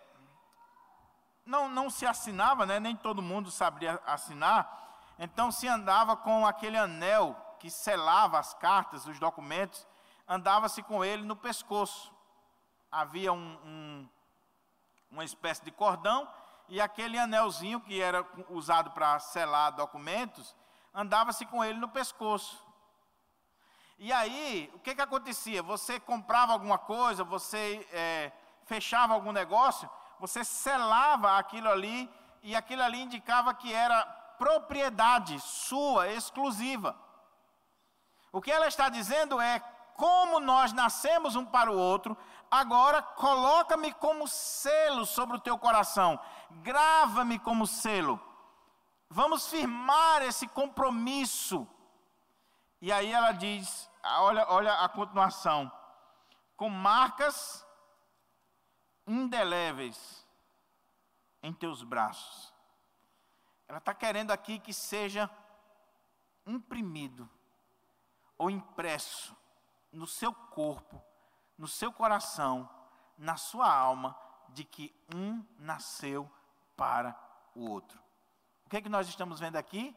[1.45, 2.79] não, não se assinava, né?
[2.79, 9.05] nem todo mundo sabia assinar, então se andava com aquele anel que selava as cartas,
[9.05, 9.87] os documentos,
[10.27, 12.11] andava-se com ele no pescoço.
[12.91, 14.09] Havia um, um,
[15.09, 16.27] uma espécie de cordão
[16.67, 20.55] e aquele anelzinho que era usado para selar documentos,
[20.93, 22.65] andava-se com ele no pescoço.
[23.99, 25.61] E aí, o que, que acontecia?
[25.61, 28.31] Você comprava alguma coisa, você é,
[28.65, 32.09] fechava algum negócio, você selava aquilo ali,
[32.41, 34.03] e aquilo ali indicava que era
[34.37, 36.95] propriedade sua, exclusiva.
[38.31, 39.61] O que ela está dizendo é:
[39.95, 42.17] como nós nascemos um para o outro,
[42.49, 46.19] agora coloca-me como selo sobre o teu coração,
[46.61, 48.19] grava-me como selo.
[49.09, 51.67] Vamos firmar esse compromisso.
[52.81, 55.71] E aí ela diz: olha, olha a continuação.
[56.55, 57.65] Com marcas
[59.05, 60.25] indeléveis
[61.43, 62.53] em teus braços.
[63.67, 65.29] Ela está querendo aqui que seja
[66.45, 67.29] imprimido
[68.37, 69.35] ou impresso
[69.91, 71.01] no seu corpo,
[71.57, 72.69] no seu coração,
[73.17, 74.17] na sua alma,
[74.49, 76.29] de que um nasceu
[76.75, 77.15] para
[77.55, 77.99] o outro.
[78.65, 79.95] O que é que nós estamos vendo aqui?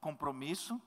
[0.00, 0.80] Compromisso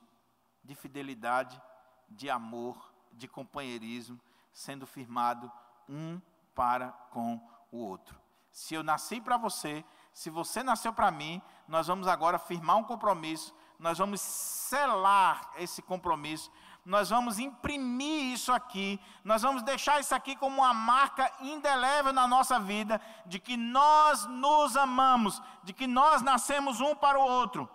[0.64, 1.62] de fidelidade
[2.10, 4.20] de amor, de companheirismo,
[4.52, 5.52] sendo firmado
[5.90, 6.22] um
[6.54, 7.36] para com
[7.72, 8.20] o outro.
[8.52, 9.84] Se eu nasci para você,
[10.14, 15.82] se você nasceu para mim, nós vamos agora firmar um compromisso, nós vamos selar esse
[15.82, 16.52] compromisso,
[16.86, 22.28] nós vamos imprimir isso aqui, nós vamos deixar isso aqui como uma marca indelével na
[22.28, 27.70] nossa vida, de que nós nos amamos, de que nós nascemos um para o outro.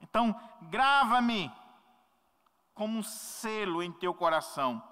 [0.00, 1.50] Então, grava-me
[2.74, 4.82] como um selo em teu coração,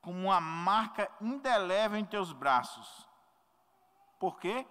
[0.00, 3.08] como uma marca indelével em teus braços.
[4.18, 4.66] Por quê?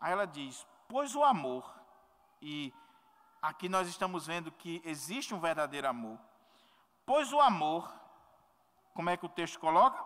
[0.00, 1.64] Aí ela diz: Pois o amor
[2.40, 2.74] E
[3.40, 6.18] aqui nós estamos vendo que existe um verdadeiro amor.
[7.12, 7.92] Pois o amor,
[8.94, 10.02] como é que o texto coloca?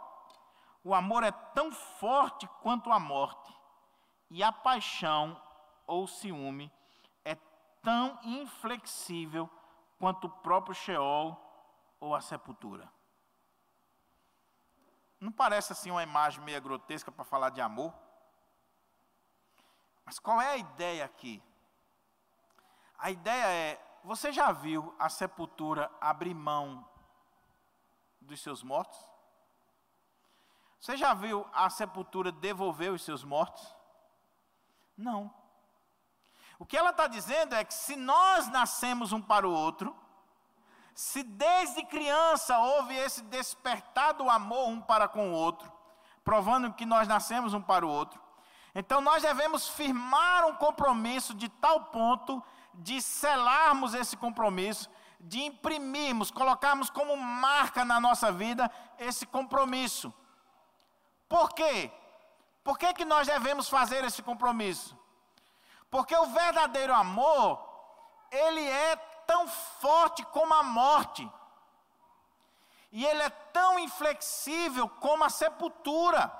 [0.82, 3.54] O amor é tão forte quanto a morte,
[4.28, 5.40] e a paixão
[5.86, 6.68] ou ciúme
[7.24, 7.36] é
[7.80, 9.48] tão inflexível
[10.00, 11.40] quanto o próprio Sheol
[12.00, 12.92] ou a sepultura.
[15.20, 17.94] Não parece assim uma imagem meio grotesca para falar de amor?
[20.04, 21.40] Mas qual é a ideia aqui?
[22.98, 26.95] A ideia é: você já viu a sepultura abrir mão
[28.26, 28.98] dos seus mortos?
[30.78, 33.74] Você já viu a sepultura devolver os seus mortos?
[34.96, 35.32] Não.
[36.58, 39.94] O que ela está dizendo é que se nós nascemos um para o outro,
[40.94, 45.70] se desde criança houve esse despertar do amor um para com o outro,
[46.24, 48.20] provando que nós nascemos um para o outro,
[48.74, 54.90] então nós devemos firmar um compromisso de tal ponto de selarmos esse compromisso,
[55.26, 60.14] de imprimirmos, colocarmos como marca na nossa vida esse compromisso.
[61.28, 61.92] Por quê?
[62.62, 64.96] Por que, que nós devemos fazer esse compromisso?
[65.90, 67.60] Porque o verdadeiro amor,
[68.30, 68.96] ele é
[69.26, 71.30] tão forte como a morte.
[72.92, 76.32] E ele é tão inflexível como a sepultura.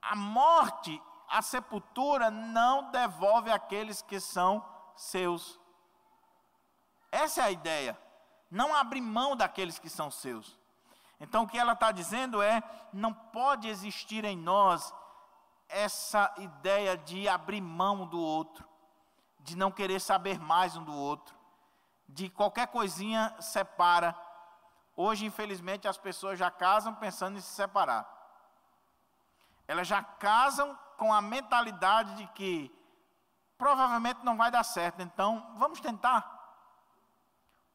[0.00, 4.64] A morte, a sepultura não devolve aqueles que são
[4.96, 5.58] seus.
[7.14, 7.98] Essa é a ideia.
[8.50, 10.58] Não abre mão daqueles que são seus.
[11.20, 12.62] Então o que ela está dizendo é:
[12.92, 14.92] não pode existir em nós
[15.68, 18.74] essa ideia de abrir mão do outro
[19.44, 21.36] de não querer saber mais um do outro,
[22.08, 24.16] de qualquer coisinha separa.
[24.96, 28.08] Hoje, infelizmente, as pessoas já casam pensando em se separar.
[29.68, 32.74] Elas já casam com a mentalidade de que
[33.58, 36.33] provavelmente não vai dar certo, então vamos tentar.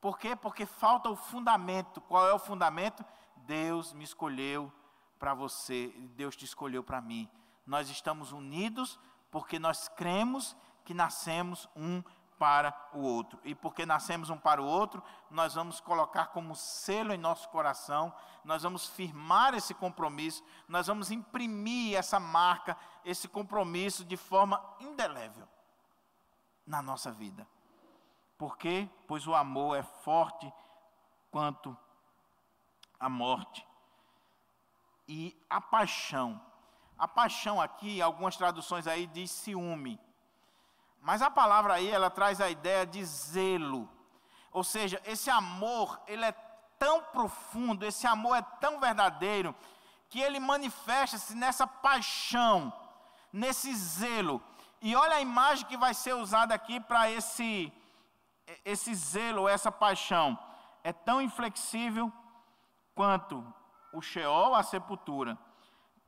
[0.01, 0.35] Por quê?
[0.35, 2.01] Porque falta o fundamento.
[2.01, 3.03] Qual é o fundamento?
[3.35, 4.71] Deus me escolheu
[5.17, 7.29] para você, Deus te escolheu para mim.
[7.65, 12.01] Nós estamos unidos porque nós cremos que nascemos um
[12.39, 13.39] para o outro.
[13.43, 18.13] E porque nascemos um para o outro, nós vamos colocar como selo em nosso coração,
[18.45, 25.47] nós vamos firmar esse compromisso, nós vamos imprimir essa marca, esse compromisso de forma indelével
[26.65, 27.45] na nossa vida.
[28.39, 28.89] Por quê?
[29.05, 30.51] Pois o amor é forte
[31.29, 31.77] quanto
[32.97, 33.67] a morte.
[35.05, 36.41] E a paixão.
[36.97, 39.99] A paixão aqui, algumas traduções aí diz ciúme.
[41.01, 43.89] Mas a palavra aí, ela traz a ideia de zelo.
[44.53, 46.31] Ou seja, esse amor, ele é
[46.77, 49.53] tão profundo, esse amor é tão verdadeiro,
[50.09, 52.71] que ele manifesta-se nessa paixão,
[53.33, 54.41] nesse zelo.
[54.81, 57.71] E olha a imagem que vai ser usada aqui para esse,
[58.63, 60.37] esse zelo, essa paixão.
[60.83, 62.11] É tão inflexível
[62.95, 63.45] quanto
[63.91, 65.37] o Sheol, a sepultura.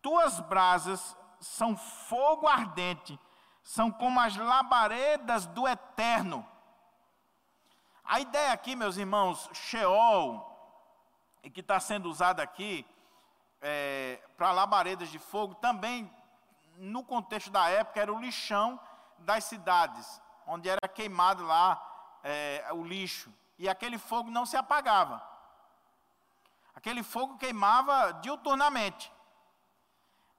[0.01, 3.19] Tuas brasas são fogo ardente
[3.63, 6.45] são como as labaredas do eterno.
[8.03, 10.47] A ideia aqui, meus irmãos, Sheol,
[11.53, 12.85] que está sendo usada aqui
[13.61, 16.11] é, para labaredas de fogo, também
[16.77, 18.79] no contexto da época era o lixão
[19.19, 21.90] das cidades, onde era queimado lá
[22.23, 25.21] é, o lixo, e aquele fogo não se apagava.
[26.73, 29.11] Aquele fogo queimava diuturnamente.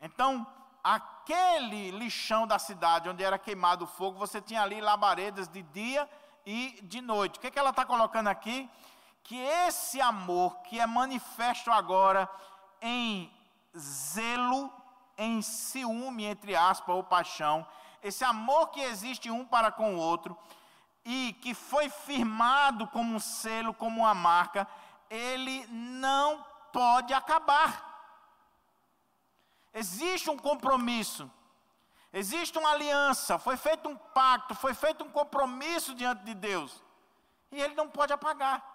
[0.00, 0.46] Então,
[0.82, 6.08] aquele lixão da cidade onde era queimado o fogo, você tinha ali labaredas de dia
[6.44, 7.38] e de noite.
[7.38, 8.68] O que, é que ela está colocando aqui?
[9.22, 12.28] Que esse amor que é manifesto agora
[12.80, 13.32] em
[13.78, 14.72] zelo,
[15.16, 17.64] em ciúme, entre aspas, ou paixão,
[18.02, 20.36] esse amor que existe um para com o outro,
[21.04, 24.66] e que foi firmado como um selo, como uma marca,
[25.10, 27.90] ele não pode acabar.
[29.74, 31.30] Existe um compromisso,
[32.12, 36.82] existe uma aliança, foi feito um pacto, foi feito um compromisso diante de Deus,
[37.50, 38.70] e ele não pode apagar.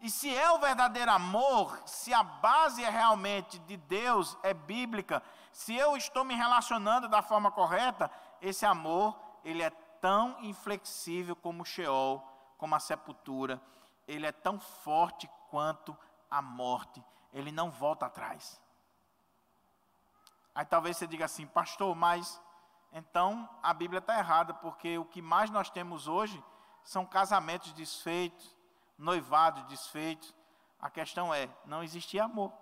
[0.00, 5.22] E se é o verdadeiro amor, se a base é realmente de Deus, é bíblica,
[5.52, 8.10] se eu estou me relacionando da forma correta,
[8.42, 9.70] esse amor, ele é
[10.06, 12.20] tão inflexível como o Sheol,
[12.58, 13.60] como a sepultura,
[14.06, 15.98] ele é tão forte quanto
[16.30, 18.62] a morte, ele não volta atrás.
[20.54, 22.40] Aí talvez você diga assim, pastor, mas
[22.92, 26.40] então a Bíblia está errada, porque o que mais nós temos hoje
[26.84, 28.56] são casamentos desfeitos,
[28.96, 30.32] noivados desfeitos.
[30.78, 32.52] A questão é, não existia amor.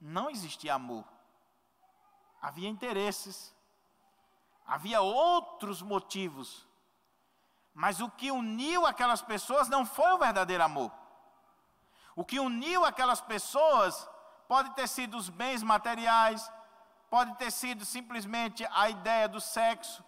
[0.00, 1.04] Não existia amor.
[2.40, 3.52] Havia interesses.
[4.70, 6.64] Havia outros motivos.
[7.74, 10.92] Mas o que uniu aquelas pessoas não foi o verdadeiro amor.
[12.14, 14.08] O que uniu aquelas pessoas
[14.46, 16.48] pode ter sido os bens materiais,
[17.08, 20.04] pode ter sido simplesmente a ideia do sexo,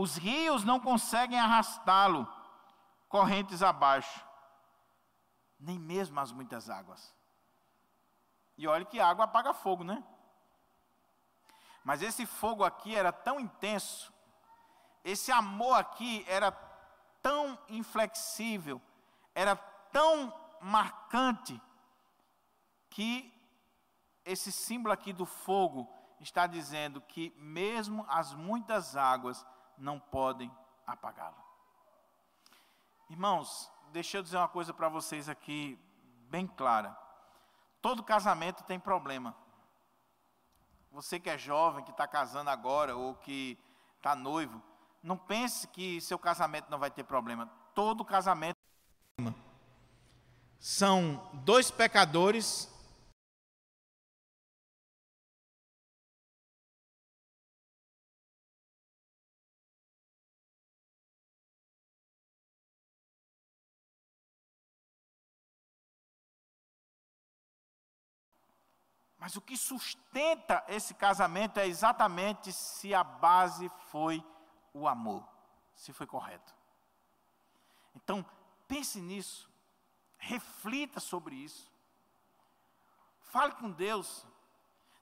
[0.00, 2.24] Os rios não conseguem arrastá-lo
[3.08, 4.24] correntes abaixo,
[5.58, 7.12] nem mesmo as muitas águas.
[8.56, 10.00] E olha que água apaga fogo, né?
[11.82, 14.14] Mas esse fogo aqui era tão intenso,
[15.02, 16.52] esse amor aqui era
[17.20, 18.80] tão inflexível,
[19.34, 21.60] era tão marcante,
[22.88, 23.34] que
[24.24, 29.44] esse símbolo aqui do fogo está dizendo que mesmo as muitas águas
[29.78, 30.50] não podem
[30.86, 31.36] apagá-lo.
[33.08, 35.78] Irmãos, deixa eu dizer uma coisa para vocês aqui,
[36.28, 36.96] bem clara.
[37.80, 39.34] Todo casamento tem problema.
[40.90, 43.58] Você que é jovem, que está casando agora, ou que
[43.96, 44.62] está noivo,
[45.02, 47.48] não pense que seu casamento não vai ter problema.
[47.74, 48.56] Todo casamento.
[50.58, 52.68] São dois pecadores
[69.18, 74.24] Mas o que sustenta esse casamento é exatamente se a base foi
[74.72, 75.26] o amor,
[75.74, 76.54] se foi correto.
[77.96, 78.24] Então,
[78.68, 79.50] pense nisso,
[80.16, 81.70] reflita sobre isso.
[83.22, 84.24] Fale com Deus.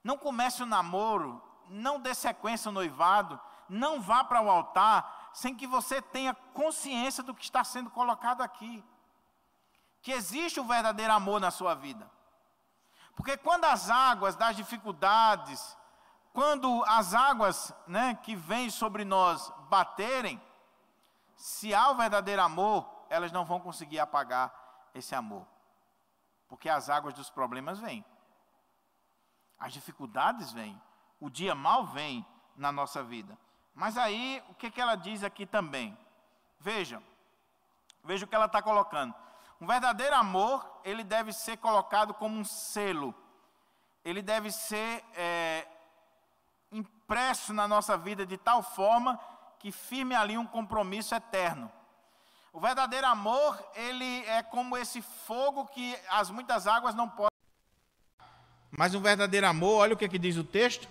[0.03, 3.39] Não comece o namoro, não dê sequência ao noivado,
[3.69, 8.41] não vá para o altar sem que você tenha consciência do que está sendo colocado
[8.41, 8.83] aqui.
[10.01, 12.09] Que existe o verdadeiro amor na sua vida.
[13.17, 15.75] Porque quando as águas das dificuldades,
[16.31, 20.39] quando as águas né, que vêm sobre nós baterem,
[21.35, 24.53] se há o verdadeiro amor, elas não vão conseguir apagar
[24.93, 25.47] esse amor.
[26.47, 28.05] Porque as águas dos problemas vêm.
[29.57, 30.79] As dificuldades vêm.
[31.19, 32.23] O dia mal vem
[32.55, 33.35] na nossa vida.
[33.73, 35.97] Mas aí, o que, que ela diz aqui também?
[36.59, 37.01] Veja,
[38.03, 39.15] veja o que ela está colocando.
[39.59, 43.13] Um verdadeiro amor, ele deve ser colocado como um selo.
[44.05, 45.67] Ele deve ser é,
[46.71, 49.19] impresso na nossa vida de tal forma
[49.59, 51.71] que firme ali um compromisso eterno.
[52.53, 57.29] O verdadeiro amor, ele é como esse fogo que as muitas águas não podem.
[58.71, 60.87] Mas um verdadeiro amor, olha o que, é que diz o texto.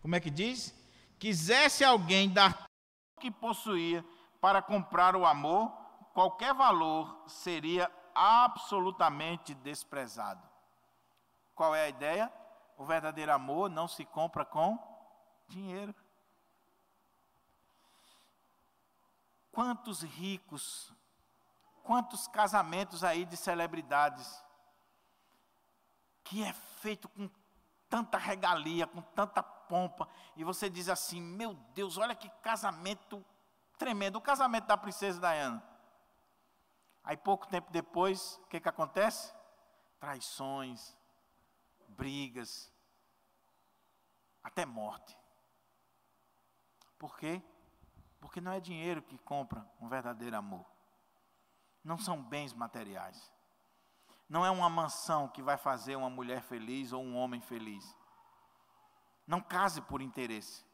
[0.00, 0.74] Como é que diz?
[1.18, 4.04] Quisesse alguém dar tudo que possuía
[4.40, 5.72] para comprar o amor,
[6.16, 10.42] qualquer valor seria absolutamente desprezado.
[11.54, 12.32] Qual é a ideia?
[12.78, 14.78] O verdadeiro amor não se compra com
[15.46, 15.94] dinheiro.
[19.52, 20.90] Quantos ricos,
[21.82, 24.42] quantos casamentos aí de celebridades,
[26.24, 27.28] que é feito com
[27.90, 33.22] tanta regalia, com tanta pompa, e você diz assim: meu Deus, olha que casamento
[33.76, 35.75] tremendo o casamento da princesa Diana.
[37.06, 39.32] Aí pouco tempo depois, o que, que acontece?
[40.00, 40.96] Traições,
[41.88, 42.72] brigas,
[44.42, 45.16] até morte.
[46.98, 47.40] Por quê?
[48.20, 50.66] Porque não é dinheiro que compra um verdadeiro amor.
[51.84, 53.32] Não são bens materiais.
[54.28, 57.96] Não é uma mansão que vai fazer uma mulher feliz ou um homem feliz.
[59.24, 60.64] Não case por interesse.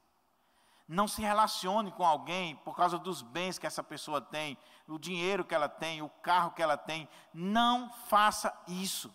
[0.93, 5.43] Não se relacione com alguém por causa dos bens que essa pessoa tem, o dinheiro
[5.43, 7.09] que ela tem, o carro que ela tem.
[7.32, 9.11] Não faça isso.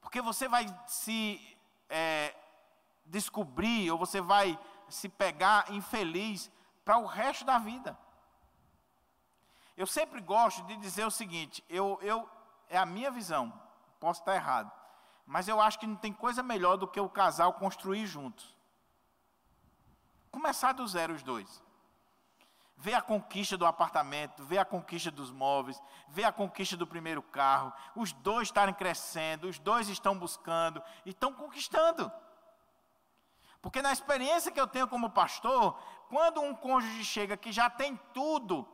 [0.00, 2.36] Porque você vai se é,
[3.04, 4.56] descobrir, ou você vai
[4.88, 6.48] se pegar infeliz
[6.84, 7.98] para o resto da vida.
[9.76, 12.30] Eu sempre gosto de dizer o seguinte: eu, eu,
[12.68, 13.52] é a minha visão,
[13.98, 14.70] posso estar errado,
[15.26, 18.56] mas eu acho que não tem coisa melhor do que o casal construir juntos.
[20.30, 21.62] Começar do zero os dois.
[22.76, 27.20] Ver a conquista do apartamento, ver a conquista dos móveis, ver a conquista do primeiro
[27.20, 32.10] carro, os dois estarem crescendo, os dois estão buscando estão conquistando.
[33.60, 35.76] Porque na experiência que eu tenho como pastor,
[36.08, 38.66] quando um cônjuge chega que já tem tudo,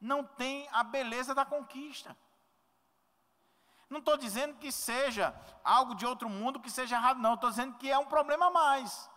[0.00, 2.16] não tem a beleza da conquista.
[3.88, 7.34] Não estou dizendo que seja algo de outro mundo que seja errado, não.
[7.34, 9.10] Estou dizendo que é um problema a mais.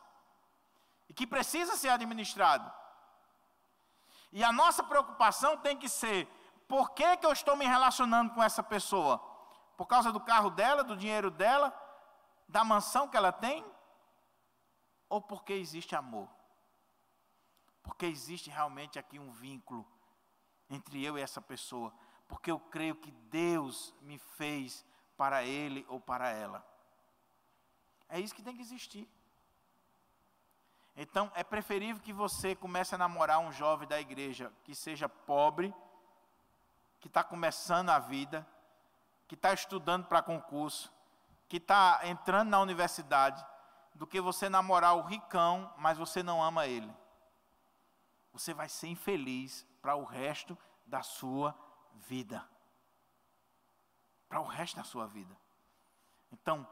[1.20, 2.72] Que precisa ser administrado.
[4.32, 6.26] E a nossa preocupação tem que ser:
[6.66, 9.18] por que, que eu estou me relacionando com essa pessoa?
[9.76, 11.78] Por causa do carro dela, do dinheiro dela,
[12.48, 13.66] da mansão que ela tem?
[15.10, 16.30] Ou porque existe amor?
[17.84, 19.86] Porque existe realmente aqui um vínculo
[20.70, 21.94] entre eu e essa pessoa.
[22.30, 24.86] Porque eu creio que Deus me fez
[25.18, 26.66] para ele ou para ela.
[28.08, 29.06] É isso que tem que existir.
[31.02, 35.74] Então, é preferível que você comece a namorar um jovem da igreja que seja pobre,
[37.00, 38.46] que está começando a vida,
[39.26, 40.92] que está estudando para concurso,
[41.48, 43.46] que está entrando na universidade,
[43.96, 46.94] do que você namorar o ricão, mas você não ama ele.
[48.34, 51.58] Você vai ser infeliz para o resto da sua
[51.94, 52.46] vida.
[54.28, 55.34] Para o resto da sua vida.
[56.30, 56.68] Então,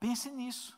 [0.00, 0.76] pense nisso.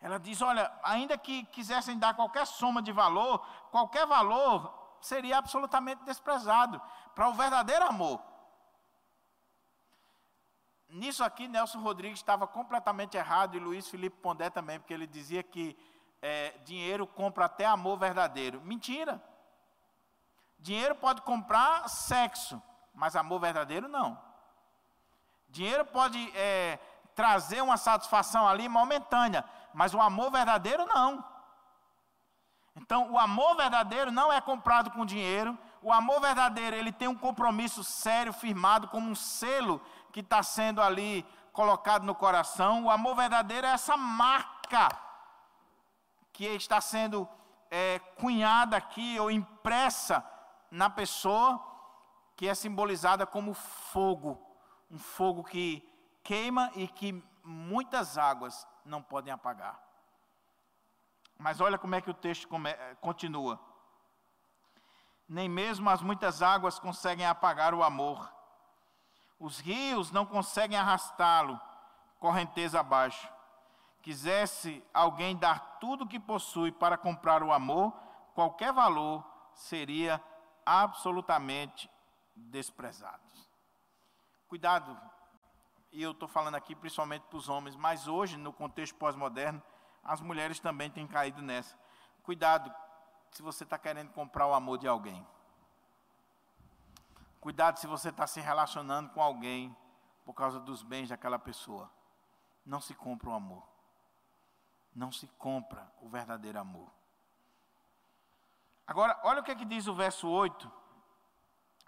[0.00, 3.38] Ela diz: olha, ainda que quisessem dar qualquer soma de valor,
[3.70, 6.80] qualquer valor seria absolutamente desprezado
[7.14, 8.20] para o verdadeiro amor.
[10.88, 15.42] Nisso aqui, Nelson Rodrigues estava completamente errado e Luiz Felipe Pondé também, porque ele dizia
[15.42, 15.76] que
[16.22, 18.60] é, dinheiro compra até amor verdadeiro.
[18.60, 19.22] Mentira.
[20.58, 22.62] Dinheiro pode comprar sexo,
[22.94, 24.18] mas amor verdadeiro não.
[25.48, 26.78] Dinheiro pode é,
[27.14, 31.22] trazer uma satisfação ali momentânea, mas o amor verdadeiro não.
[32.76, 35.58] Então, o amor verdadeiro não é comprado com dinheiro.
[35.82, 39.80] O amor verdadeiro, ele tem um compromisso sério, firmado, como um selo
[40.12, 42.84] que está sendo ali colocado no coração.
[42.84, 44.88] O amor verdadeiro é essa marca
[46.32, 47.28] que está sendo
[47.70, 50.24] é, cunhada aqui ou impressa
[50.70, 51.62] na pessoa,
[52.36, 54.40] que é simbolizada como fogo.
[54.90, 55.88] Um fogo que
[56.22, 59.80] queima e que muitas águas não podem apagar.
[61.38, 62.48] Mas olha como é que o texto
[63.00, 63.60] continua.
[65.28, 68.32] Nem mesmo as muitas águas conseguem apagar o amor.
[69.38, 71.60] Os rios não conseguem arrastá-lo
[72.24, 73.28] correnteza abaixo.
[74.00, 77.92] Quisesse alguém dar tudo o que possui para comprar o amor,
[78.34, 79.22] qualquer valor
[79.52, 80.22] seria
[80.64, 81.90] absolutamente
[82.34, 83.22] desprezado.
[84.48, 84.98] Cuidado
[85.94, 89.62] e eu estou falando aqui principalmente para os homens, mas hoje, no contexto pós-moderno,
[90.02, 91.78] as mulheres também têm caído nessa.
[92.24, 92.74] Cuidado
[93.30, 95.24] se você está querendo comprar o amor de alguém.
[97.40, 99.74] Cuidado se você está se relacionando com alguém
[100.24, 101.88] por causa dos bens daquela pessoa.
[102.66, 103.62] Não se compra o amor.
[104.92, 106.90] Não se compra o verdadeiro amor.
[108.84, 110.72] Agora, olha o que, é que diz o verso 8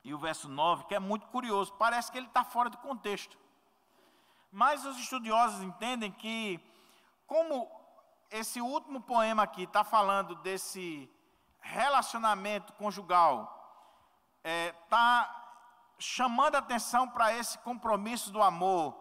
[0.04, 1.72] e o verso 9, que é muito curioso.
[1.72, 3.36] Parece que ele está fora do contexto.
[4.56, 6.58] Mas os estudiosos entendem que,
[7.26, 7.70] como
[8.30, 11.10] esse último poema aqui está falando desse
[11.60, 13.52] relacionamento conjugal,
[14.42, 15.58] está é, tá
[15.98, 18.98] chamando atenção para esse compromisso do amor,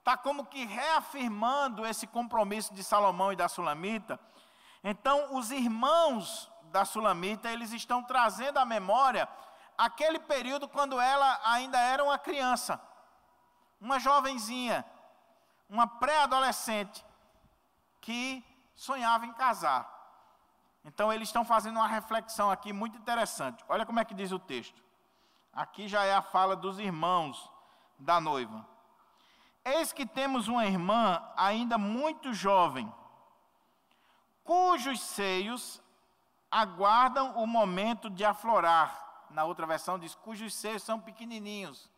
[0.00, 4.18] está como que reafirmando esse compromisso de Salomão e da Sulamita.
[4.82, 9.28] Então, os irmãos da Sulamita, eles estão trazendo à memória
[9.78, 12.80] aquele período quando ela ainda era uma criança
[13.80, 14.84] uma jovenzinha,
[15.68, 17.04] uma pré-adolescente,
[18.00, 18.44] que
[18.74, 19.92] sonhava em casar.
[20.84, 23.64] Então eles estão fazendo uma reflexão aqui muito interessante.
[23.68, 24.80] Olha como é que diz o texto.
[25.52, 27.50] Aqui já é a fala dos irmãos
[27.98, 28.64] da noiva.
[29.64, 32.92] Eis que temos uma irmã ainda muito jovem,
[34.44, 35.82] cujos seios
[36.48, 39.26] aguardam o momento de aflorar.
[39.30, 41.90] Na outra versão diz: cujos seios são pequenininhos.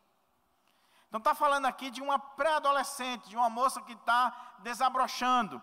[1.08, 5.60] Então está falando aqui de uma pré-adolescente, de uma moça que está desabrochando.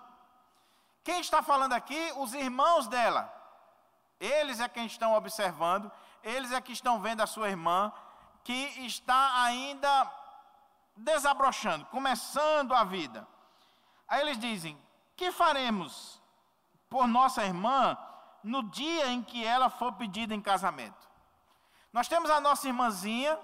[1.04, 2.12] Quem está falando aqui?
[2.18, 3.32] Os irmãos dela.
[4.20, 5.92] Eles é quem estão observando,
[6.24, 7.92] eles é que estão vendo a sua irmã,
[8.44, 8.54] que
[8.86, 10.12] está ainda
[10.96, 13.28] desabrochando, começando a vida.
[14.08, 14.82] Aí eles dizem:
[15.16, 16.20] Que faremos
[16.90, 17.98] por nossa irmã,
[18.44, 21.10] no dia em que ela for pedida em casamento.
[21.92, 23.38] Nós temos a nossa irmãzinha,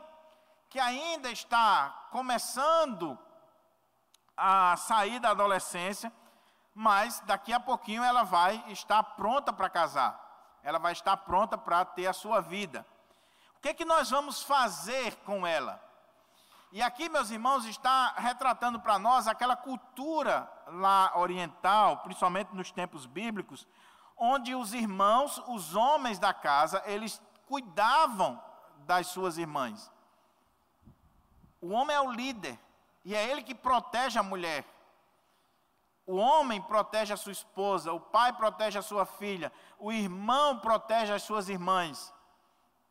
[0.72, 3.20] que ainda está começando
[4.38, 6.12] a sair da adolescência,
[6.74, 10.18] mas daqui a pouquinho ela vai estar pronta para casar.
[10.64, 12.86] Ela vai estar pronta para ter a sua vida.
[13.58, 15.84] O que é que nós vamos fazer com ela?
[16.72, 23.06] E aqui, meus irmãos, está retratando para nós aquela cultura lá oriental, principalmente nos tempos
[23.06, 23.68] bíblicos,
[24.16, 28.42] onde os irmãos, os homens da casa, eles cuidavam
[28.86, 29.92] das suas irmãs.
[31.62, 32.60] O homem é o líder
[33.06, 34.66] e é ele que protege a mulher.
[36.06, 41.14] O homem protege a sua esposa, o pai protege a sua filha, o irmão protege
[41.14, 42.14] as suas irmãs.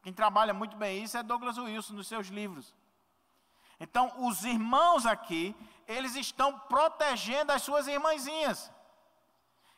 [0.02, 2.72] Quem trabalha muito bem isso é Douglas Wilson nos seus livros.
[3.78, 5.56] Então, os irmãos aqui,
[5.86, 8.70] eles estão protegendo as suas irmãzinhas.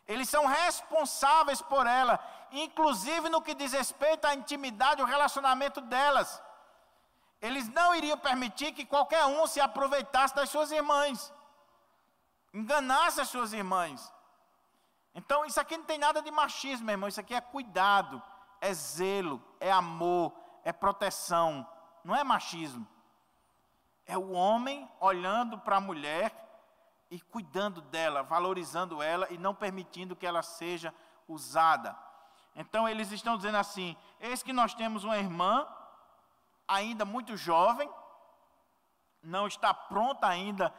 [0.07, 2.19] Eles são responsáveis por ela,
[2.51, 6.43] inclusive no que diz respeito à intimidade, o relacionamento delas.
[7.43, 11.33] Eles não iriam permitir que qualquer um se aproveitasse das suas irmãs,
[12.55, 14.13] enganasse as suas irmãs.
[15.13, 18.23] Então, isso aqui não tem nada de machismo, irmão, isso aqui é cuidado,
[18.61, 20.33] é zelo, é amor,
[20.65, 21.67] é proteção,
[22.05, 22.87] não é machismo.
[24.07, 26.33] É o homem olhando para a mulher
[27.11, 30.95] e cuidando dela, valorizando ela e não permitindo que ela seja
[31.27, 31.97] usada.
[32.55, 35.67] Então eles estão dizendo assim: eis que nós temos uma irmã,
[36.75, 37.91] ainda muito jovem,
[39.23, 40.71] não está pronta ainda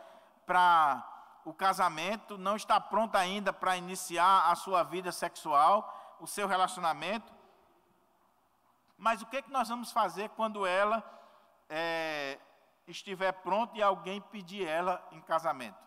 [0.45, 1.09] para
[1.45, 7.31] o casamento, não está pronta ainda para iniciar a sua vida sexual, o seu relacionamento.
[8.97, 11.03] Mas o que, é que nós vamos fazer quando ela
[11.69, 12.39] é,
[12.87, 15.77] estiver pronta e alguém pedir ela em casamento,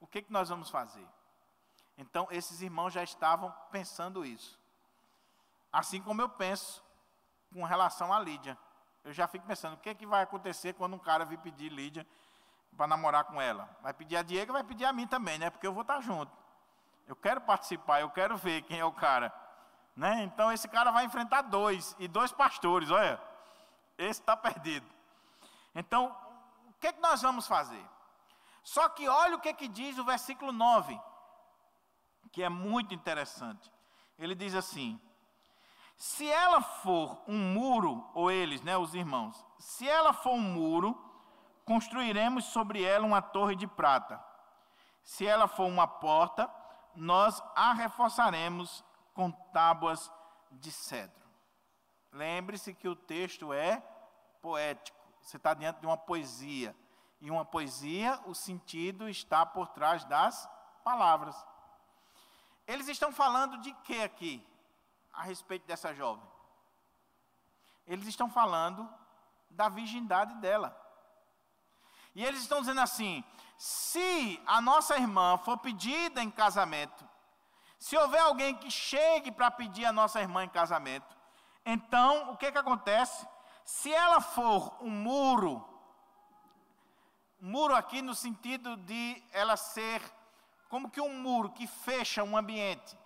[0.00, 1.06] o que, que nós vamos fazer?
[1.96, 4.58] Então, esses irmãos já estavam pensando isso.
[5.72, 6.84] Assim como eu penso
[7.52, 8.58] com relação a Lídia.
[9.04, 12.06] Eu já fico pensando, o que, que vai acontecer quando um cara vir pedir Lídia
[12.76, 13.68] para namorar com ela?
[13.82, 15.50] Vai pedir a Diego, vai pedir a mim também, né?
[15.50, 16.32] Porque eu vou estar junto.
[17.06, 19.32] Eu quero participar, eu quero ver quem é o cara.
[19.94, 20.22] Né?
[20.24, 23.20] Então, esse cara vai enfrentar dois, e dois pastores, olha.
[23.96, 24.86] Esse está perdido.
[25.74, 26.16] Então,
[26.84, 27.82] que, que nós vamos fazer?
[28.62, 31.00] Só que olha o que, que diz o versículo 9,
[32.30, 33.72] que é muito interessante.
[34.18, 35.00] Ele diz assim:
[35.96, 40.98] se ela for um muro, ou eles, né, os irmãos, se ela for um muro,
[41.64, 44.22] construiremos sobre ela uma torre de prata.
[45.02, 46.50] Se ela for uma porta,
[46.94, 50.10] nós a reforçaremos com tábuas
[50.50, 51.24] de cedro.
[52.12, 53.82] Lembre-se que o texto é
[54.40, 54.98] poético.
[55.20, 56.76] Você está diante de uma poesia.
[57.20, 60.48] E uma poesia, o sentido está por trás das
[60.84, 61.34] palavras.
[62.66, 64.46] Eles estão falando de que aqui,
[65.16, 66.26] a respeito dessa jovem?
[67.86, 68.88] Eles estão falando
[69.50, 70.80] da virgindade dela.
[72.14, 73.24] E eles estão dizendo assim:
[73.56, 77.08] se a nossa irmã for pedida em casamento,
[77.78, 81.16] se houver alguém que chegue para pedir a nossa irmã em casamento,
[81.64, 83.26] então o que, que acontece?
[83.64, 85.66] Se ela for um muro,
[87.40, 90.02] muro aqui no sentido de ela ser
[90.68, 92.96] como que um muro que fecha um ambiente.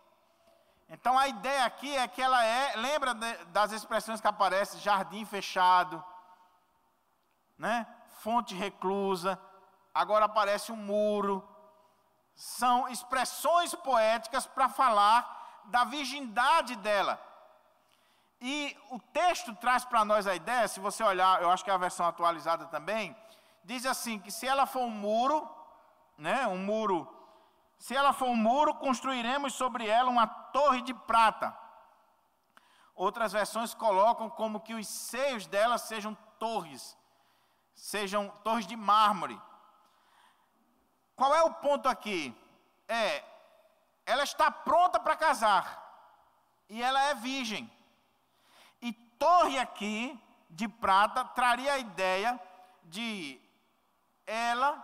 [0.88, 5.24] Então a ideia aqui é que ela é, lembra de, das expressões que aparecem, jardim
[5.24, 6.02] fechado,
[7.58, 7.86] né?
[8.20, 9.38] Fonte reclusa,
[9.94, 11.46] agora aparece um muro.
[12.34, 17.20] São expressões poéticas para falar da virgindade dela.
[18.40, 21.74] E o texto traz para nós a ideia, se você olhar, eu acho que é
[21.74, 23.16] a versão atualizada também,
[23.64, 25.48] diz assim: que se ela for um muro,
[26.16, 27.17] né, um muro,
[27.78, 31.56] se ela for um muro, construiremos sobre ela uma torre de prata.
[32.94, 36.96] Outras versões colocam como que os seios dela sejam torres,
[37.74, 39.40] sejam torres de mármore.
[41.14, 42.36] Qual é o ponto aqui?
[42.88, 43.24] É,
[44.04, 45.84] ela está pronta para casar
[46.68, 47.70] e ela é virgem
[49.18, 50.18] torre aqui
[50.48, 52.40] de prata traria a ideia
[52.84, 53.40] de
[54.26, 54.82] ela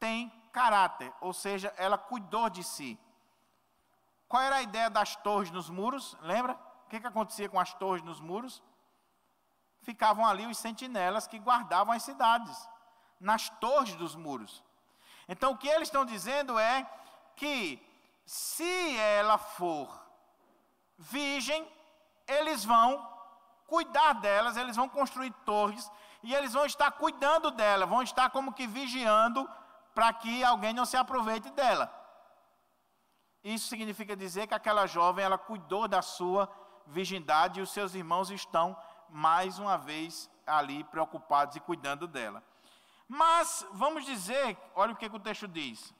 [0.00, 2.98] tem caráter, ou seja, ela cuidou de si.
[4.28, 6.16] Qual era a ideia das torres nos muros?
[6.20, 6.54] Lembra?
[6.84, 8.62] O que, que acontecia com as torres nos muros?
[9.80, 12.68] Ficavam ali os sentinelas que guardavam as cidades,
[13.18, 14.62] nas torres dos muros.
[15.26, 16.88] Então o que eles estão dizendo é
[17.34, 17.84] que
[18.24, 19.88] se ela for
[20.98, 21.66] virgem,
[22.26, 23.10] eles vão
[23.66, 25.90] cuidar delas, eles vão construir torres
[26.22, 29.48] e eles vão estar cuidando dela, vão estar como que vigiando
[29.94, 31.92] para que alguém não se aproveite dela.
[33.42, 36.48] Isso significa dizer que aquela jovem ela cuidou da sua
[36.86, 38.76] virgindade e os seus irmãos estão
[39.08, 42.42] mais uma vez ali preocupados e cuidando dela.
[43.08, 45.92] Mas vamos dizer, olha o que, que o texto diz: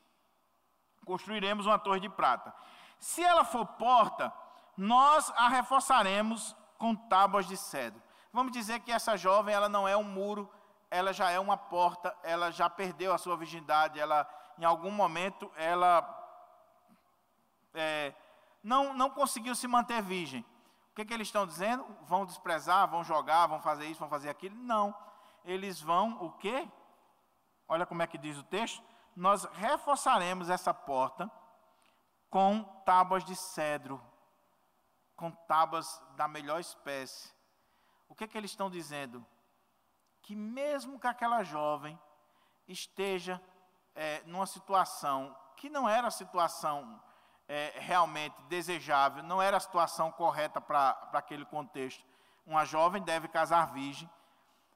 [1.05, 2.55] construiremos uma torre de prata.
[2.99, 4.32] Se ela for porta,
[4.76, 8.01] nós a reforçaremos com tábuas de cedro.
[8.32, 10.51] Vamos dizer que essa jovem ela não é um muro,
[10.93, 14.28] ela já é uma porta, ela já perdeu a sua virgindade, ela
[14.59, 16.07] em algum momento ela
[17.72, 18.14] é,
[18.62, 20.45] não, não conseguiu se manter virgem.
[20.90, 21.82] O que, que eles estão dizendo?
[22.03, 24.55] Vão desprezar, vão jogar, vão fazer isso, vão fazer aquilo?
[24.55, 24.95] Não.
[25.47, 26.68] Eles vão o quê?
[27.66, 28.84] Olha como é que diz o texto.
[29.16, 31.30] Nós reforçaremos essa porta
[32.28, 33.99] com tábuas de cedro,
[35.16, 37.32] com tábuas da melhor espécie.
[38.11, 39.24] O que, que eles estão dizendo?
[40.22, 41.98] Que mesmo que aquela jovem
[42.66, 43.40] esteja
[43.94, 47.00] é, numa situação que não era a situação
[47.48, 52.04] é, realmente desejável, não era a situação correta para aquele contexto.
[52.46, 54.10] Uma jovem deve casar virgem,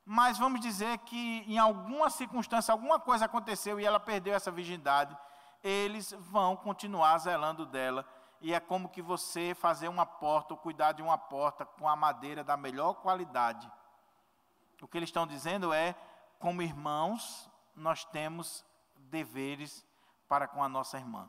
[0.04, 5.16] mas vamos dizer que em alguma circunstância, alguma coisa aconteceu e ela perdeu essa virgindade,
[5.64, 8.06] eles vão continuar zelando dela.
[8.40, 11.96] E é como que você fazer uma porta ou cuidar de uma porta com a
[11.96, 13.68] madeira da melhor qualidade.
[14.82, 15.94] O que eles estão dizendo é,
[16.38, 18.64] como irmãos, nós temos
[18.96, 19.86] deveres
[20.28, 21.28] para com a nossa irmã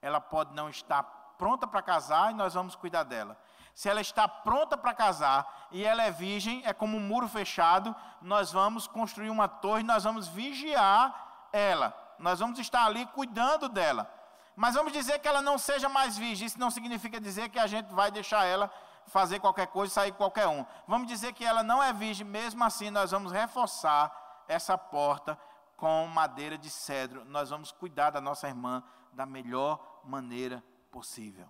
[0.00, 1.02] ela pode não estar
[1.36, 3.36] pronta para casar e nós vamos cuidar dela.
[3.74, 7.94] Se ela está pronta para casar e ela é virgem, é como um muro fechado,
[8.20, 11.94] nós vamos construir uma torre, nós vamos vigiar ela.
[12.18, 14.12] Nós vamos estar ali cuidando dela.
[14.56, 16.46] Mas vamos dizer que ela não seja mais virgem.
[16.46, 18.68] Isso não significa dizer que a gente vai deixar ela
[19.08, 20.64] fazer qualquer coisa e sair qualquer um.
[20.86, 25.38] Vamos dizer que ela não é virgem, mesmo assim nós vamos reforçar essa porta
[25.76, 27.24] com madeira de cedro.
[27.24, 28.82] Nós vamos cuidar da nossa irmã
[29.12, 31.48] da melhor maneira possível.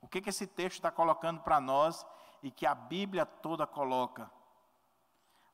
[0.00, 2.06] O que, que esse texto está colocando para nós
[2.42, 4.30] e que a Bíblia toda coloca?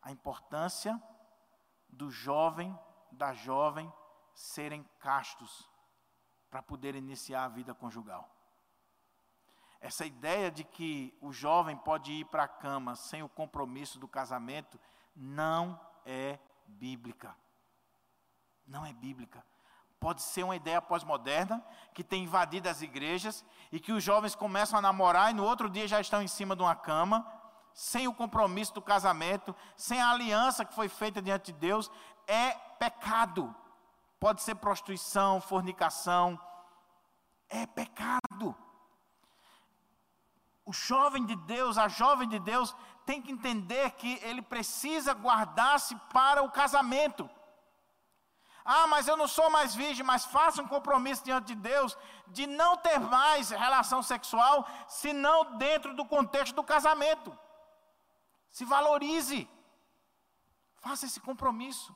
[0.02, 1.00] A importância
[1.88, 2.78] do jovem,
[3.10, 3.92] da jovem
[4.34, 5.70] serem castos
[6.50, 8.28] para poder iniciar a vida conjugal.
[9.82, 14.08] Essa ideia de que o jovem pode ir para a cama sem o compromisso do
[14.08, 14.80] casamento
[15.14, 17.36] não é bíblica.
[18.66, 19.44] Não é bíblica
[20.02, 21.64] pode ser uma ideia pós-moderna
[21.94, 25.70] que tem invadido as igrejas e que os jovens começam a namorar e no outro
[25.70, 27.24] dia já estão em cima de uma cama,
[27.72, 31.88] sem o compromisso do casamento, sem a aliança que foi feita diante de Deus,
[32.26, 33.54] é pecado.
[34.18, 36.36] Pode ser prostituição, fornicação,
[37.48, 38.21] é pecado.
[40.72, 45.94] O jovem de Deus, a jovem de Deus, tem que entender que ele precisa guardar-se
[46.10, 47.28] para o casamento.
[48.64, 51.94] Ah, mas eu não sou mais virgem, mas faça um compromisso diante de Deus
[52.28, 57.38] de não ter mais relação sexual, senão dentro do contexto do casamento.
[58.50, 59.46] Se valorize.
[60.76, 61.94] Faça esse compromisso.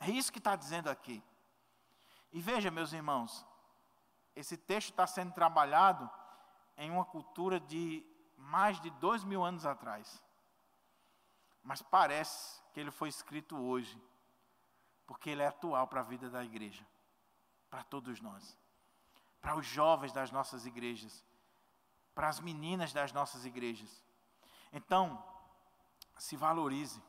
[0.00, 1.22] É isso que está dizendo aqui.
[2.32, 3.44] E veja, meus irmãos,
[4.34, 6.10] esse texto está sendo trabalhado
[6.76, 8.04] em uma cultura de
[8.36, 10.22] mais de dois mil anos atrás.
[11.62, 14.00] Mas parece que ele foi escrito hoje
[15.06, 16.86] porque ele é atual para a vida da igreja,
[17.70, 18.58] para todos nós,
[19.40, 21.24] para os jovens das nossas igrejas,
[22.14, 24.04] para as meninas das nossas igrejas.
[24.72, 25.22] Então,
[26.18, 27.02] se valorize.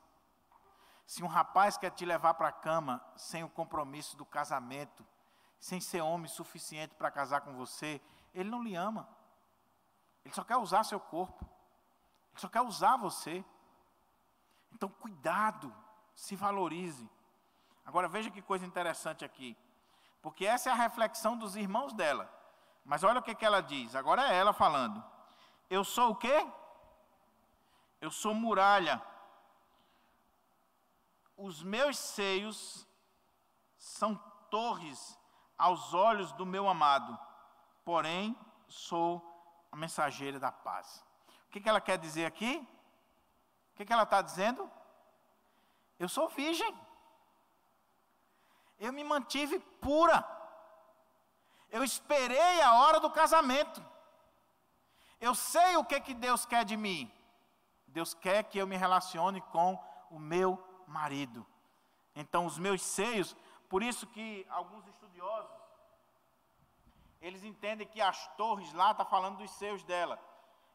[1.05, 5.05] Se um rapaz quer te levar para a cama sem o compromisso do casamento,
[5.59, 8.01] sem ser homem suficiente para casar com você,
[8.33, 9.07] ele não lhe ama.
[10.27, 11.45] Ele só quer usar seu corpo.
[12.31, 13.45] Ele só quer usar você.
[14.73, 15.73] Então, cuidado,
[16.13, 17.09] se valorize.
[17.85, 19.55] Agora veja que coisa interessante aqui.
[20.21, 22.29] Porque essa é a reflexão dos irmãos dela.
[22.83, 23.95] Mas olha o que, que ela diz.
[23.95, 25.01] Agora é ela falando.
[25.69, 26.45] Eu sou o quê?
[28.01, 29.01] Eu sou muralha.
[31.37, 32.85] Os meus seios
[33.77, 34.13] são
[34.49, 35.17] torres
[35.57, 37.17] aos olhos do meu amado.
[37.85, 39.36] Porém, sou
[39.71, 41.03] a mensageira da paz.
[41.47, 42.67] O que, que ela quer dizer aqui?
[43.73, 44.69] O que, que ela está dizendo?
[45.99, 46.87] Eu sou virgem
[48.79, 50.25] eu me mantive pura.
[51.69, 53.83] Eu esperei a hora do casamento.
[55.19, 57.11] Eu sei o que, que Deus quer de mim.
[57.87, 61.45] Deus quer que eu me relacione com o meu marido.
[62.15, 63.35] Então, os meus seios,
[63.67, 65.51] por isso que alguns estudiosos,
[67.21, 70.19] eles entendem que as torres lá está falando dos seios dela.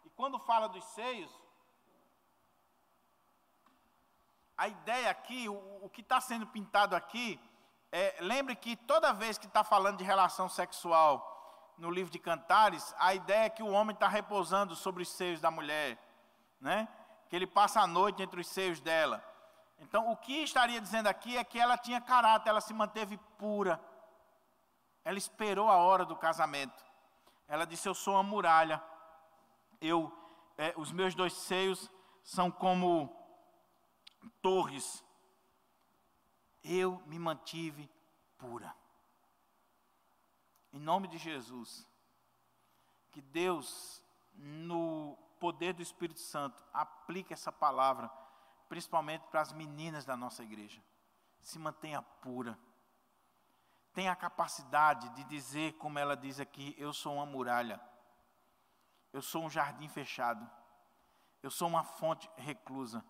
[0.05, 1.30] E quando fala dos seios,
[4.57, 7.40] a ideia aqui, o, o que está sendo pintado aqui,
[7.95, 11.12] É, lembre que toda vez que está falando de relação sexual
[11.76, 15.43] no livro de Cantares, a ideia é que o homem está repousando sobre os seios
[15.43, 15.99] da mulher,
[16.59, 16.88] né?
[17.28, 19.22] que ele passa a noite entre os seios dela.
[19.78, 23.78] Então, o que estaria dizendo aqui é que ela tinha caráter, ela se manteve pura.
[25.05, 26.84] Ela esperou a hora do casamento.
[27.48, 28.82] Ela disse: Eu sou uma muralha.
[29.80, 30.12] Eu,
[30.57, 31.90] é, os meus dois seios
[32.22, 33.14] são como
[34.40, 35.05] torres.
[36.62, 37.90] Eu me mantive
[38.38, 38.74] pura.
[40.72, 41.86] Em nome de Jesus,
[43.11, 48.11] que Deus, no poder do Espírito Santo, aplique essa palavra,
[48.68, 50.82] principalmente para as meninas da nossa igreja.
[51.42, 52.59] Se mantenha pura.
[53.93, 57.80] Tenha a capacidade de dizer, como ela diz aqui: Eu sou uma muralha.
[59.12, 60.49] Eu sou um jardim fechado.
[61.43, 63.05] Eu sou uma fonte reclusa.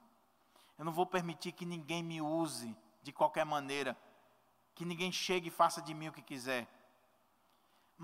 [0.78, 3.96] Eu não vou permitir que ninguém me use de qualquer maneira.
[4.74, 6.66] Que ninguém chegue e faça de mim o que quiser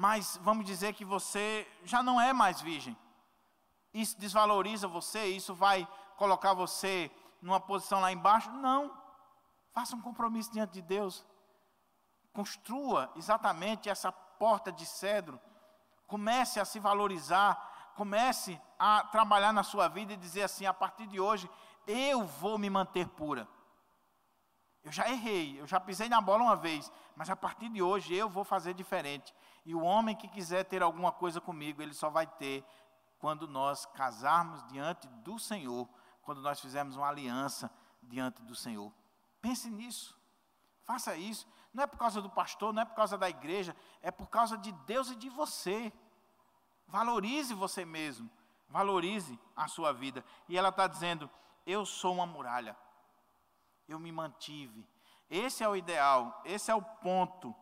[0.00, 2.96] mas vamos dizer que você já não é mais virgem.
[3.92, 7.10] Isso desvaloriza você, isso vai colocar você
[7.42, 8.48] numa posição lá embaixo?
[8.52, 8.96] Não.
[9.72, 11.26] Faça um compromisso diante de Deus.
[12.38, 15.40] Construa exatamente essa porta de cedro.
[16.06, 21.08] Comece a se valorizar, comece a trabalhar na sua vida e dizer assim: a partir
[21.08, 21.50] de hoje,
[21.84, 23.48] eu vou me manter pura.
[24.84, 28.14] Eu já errei, eu já pisei na bola uma vez, mas a partir de hoje
[28.14, 29.34] eu vou fazer diferente.
[29.66, 32.64] E o homem que quiser ter alguma coisa comigo, ele só vai ter
[33.18, 35.88] quando nós casarmos diante do Senhor,
[36.22, 37.68] quando nós fizermos uma aliança
[38.00, 38.92] diante do Senhor.
[39.40, 40.16] Pense nisso.
[40.84, 41.48] Faça isso.
[41.72, 44.56] Não é por causa do pastor, não é por causa da igreja, é por causa
[44.56, 45.92] de Deus e de você.
[46.86, 48.30] Valorize você mesmo.
[48.68, 50.24] Valorize a sua vida.
[50.48, 51.30] E ela está dizendo:
[51.66, 52.76] Eu sou uma muralha.
[53.86, 54.86] Eu me mantive.
[55.30, 57.54] Esse é o ideal, esse é o ponto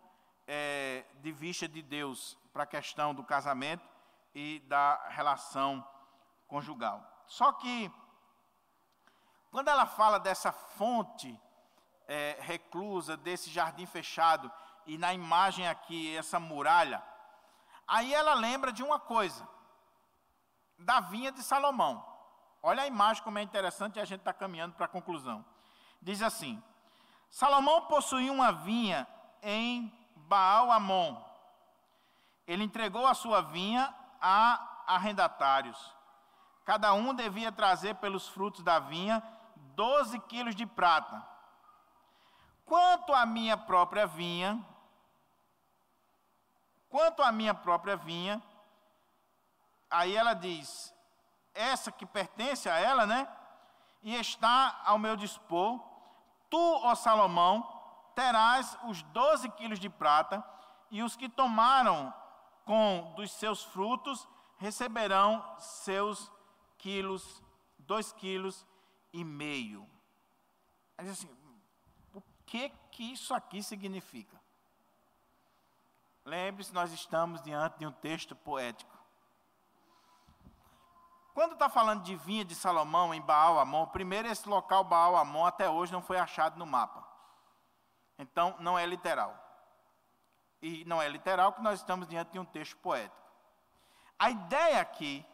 [0.46, 3.84] é, de vista de Deus para a questão do casamento
[4.32, 5.86] e da relação
[6.46, 7.24] conjugal.
[7.26, 7.90] Só que,
[9.50, 11.40] quando ela fala dessa fonte
[12.07, 14.50] é, reclusa, desse jardim fechado,
[14.86, 17.02] e na imagem aqui, essa muralha,
[17.86, 19.46] aí ela lembra de uma coisa,
[20.78, 22.04] da vinha de Salomão.
[22.62, 25.44] Olha a imagem como é interessante e a gente está caminhando para a conclusão.
[26.02, 26.62] Diz assim:
[27.30, 29.07] Salomão possuía uma vinha
[29.42, 31.16] em Baal Amon.
[32.46, 35.94] Ele entregou a sua vinha a arrendatários.
[36.64, 39.22] Cada um devia trazer pelos frutos da vinha
[39.76, 41.24] 12 quilos de prata.
[42.66, 44.62] Quanto à minha própria vinha,
[46.88, 48.42] quanto à minha própria vinha,
[49.88, 50.92] aí ela diz,
[51.54, 53.28] essa que pertence a ela, né?
[54.02, 55.80] E está ao meu dispor,
[56.50, 57.64] tu, ó Salomão,
[58.16, 60.44] terás os doze quilos de prata,
[60.90, 62.12] e os que tomaram
[62.64, 64.26] com dos seus frutos
[64.58, 66.32] receberão seus
[66.78, 67.42] quilos,
[67.78, 68.66] dois quilos
[69.12, 69.88] e meio.
[70.98, 71.28] Assim,
[72.47, 74.40] que que isso aqui significa?
[76.24, 78.97] Lembre-se, nós estamos diante de um texto poético.
[81.34, 85.44] Quando está falando de vinha de Salomão em Baal Amon, primeiro esse local Baal Amon
[85.44, 87.07] até hoje não foi achado no mapa.
[88.18, 89.38] Então, não é literal.
[90.62, 93.14] E não é literal que nós estamos diante de um texto poético.
[94.18, 95.24] A ideia aqui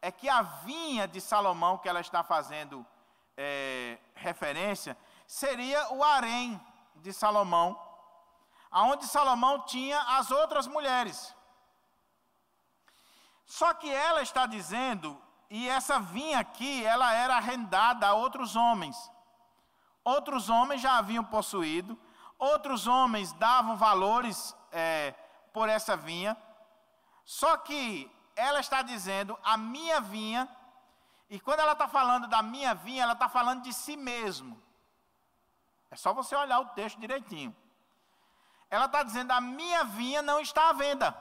[0.00, 2.86] é que a vinha de Salomão, que ela está fazendo
[3.36, 4.96] é, referência,
[5.32, 6.60] seria o harém
[6.96, 7.68] de Salomão,
[8.70, 11.34] aonde Salomão tinha as outras mulheres.
[13.46, 18.96] Só que ela está dizendo, e essa vinha aqui, ela era arrendada a outros homens.
[20.04, 21.98] Outros homens já haviam possuído,
[22.40, 25.12] Outros homens davam valores é,
[25.52, 26.34] por essa vinha.
[27.22, 30.48] Só que ela está dizendo a minha vinha,
[31.28, 34.58] e quando ela está falando da minha vinha, ela está falando de si mesmo.
[35.90, 37.54] É só você olhar o texto direitinho.
[38.70, 41.16] Ela está dizendo: a minha vinha não está à venda.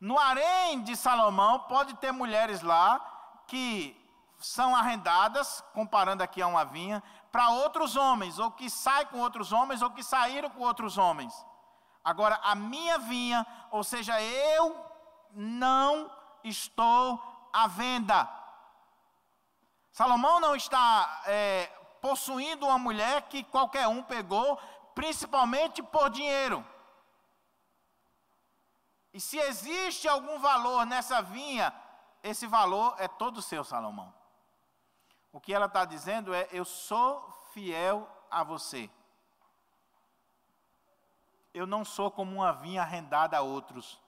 [0.00, 3.00] No harém de Salomão, pode ter mulheres lá
[3.46, 3.96] que
[4.38, 7.02] são arrendadas, comparando aqui a uma vinha,
[7.32, 11.34] para outros homens, ou que sai com outros homens, ou que saíram com outros homens.
[12.04, 14.76] Agora, a minha vinha, ou seja, eu
[15.32, 16.10] não
[16.44, 17.20] estou
[17.52, 18.28] à venda.
[19.90, 21.70] Salomão não está é,
[22.06, 24.56] possuindo uma mulher que qualquer um pegou,
[24.94, 26.64] principalmente por dinheiro.
[29.12, 31.74] E se existe algum valor nessa vinha,
[32.22, 34.14] esse valor é todo seu, Salomão.
[35.32, 38.88] O que ela está dizendo é: eu sou fiel a você.
[41.52, 43.98] eu não sou como uma vinha arrendada a outros.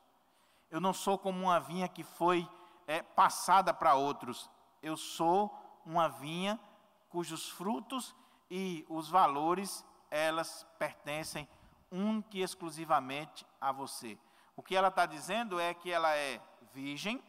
[0.70, 2.48] Eu não sou como uma vinha que foi
[2.86, 4.48] é, passada para outros.
[4.82, 5.50] Eu sou
[5.84, 6.60] uma vinha
[7.08, 8.14] cujos frutos
[8.50, 11.48] e os valores, elas pertencem
[11.90, 14.18] única e exclusivamente a você.
[14.56, 16.40] O que ela está dizendo é que ela é
[16.72, 17.22] virgem,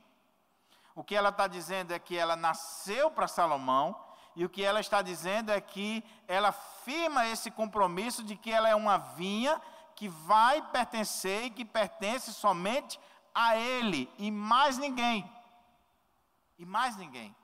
[0.95, 3.95] o que ela está dizendo é que ela nasceu para Salomão,
[4.35, 8.69] e o que ela está dizendo é que ela firma esse compromisso de que ela
[8.69, 9.61] é uma vinha
[9.95, 12.99] que vai pertencer e que pertence somente
[13.33, 15.29] a ele e mais ninguém.
[16.57, 17.35] E mais ninguém.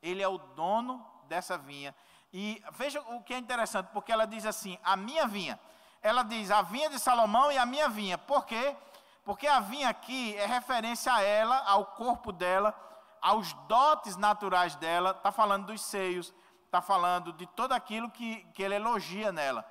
[0.00, 1.94] Ele é o dono dessa vinha.
[2.32, 5.58] E veja o que é interessante, porque ela diz assim: a minha vinha.
[6.02, 8.16] Ela diz a vinha de Salomão e a minha vinha.
[8.16, 8.76] Por quê?
[9.24, 12.74] Porque a vinha aqui é referência a ela, ao corpo dela,
[13.20, 15.10] aos dotes naturais dela.
[15.10, 16.32] Está falando dos seios,
[16.64, 19.64] está falando de tudo aquilo que, que ele elogia nela.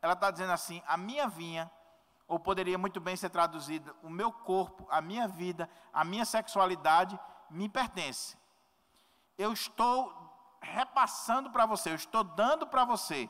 [0.00, 1.70] Ela está dizendo assim: a minha vinha,
[2.26, 7.18] ou poderia muito bem ser traduzida, o meu corpo, a minha vida, a minha sexualidade
[7.50, 8.36] me pertence.
[9.36, 10.23] Eu estou
[10.64, 13.28] repassando para você, eu estou dando para você.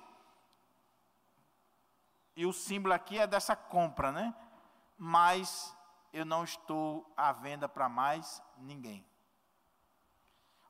[2.36, 4.34] E o símbolo aqui é dessa compra, né?
[4.96, 5.76] Mas
[6.12, 9.04] eu não estou à venda para mais ninguém.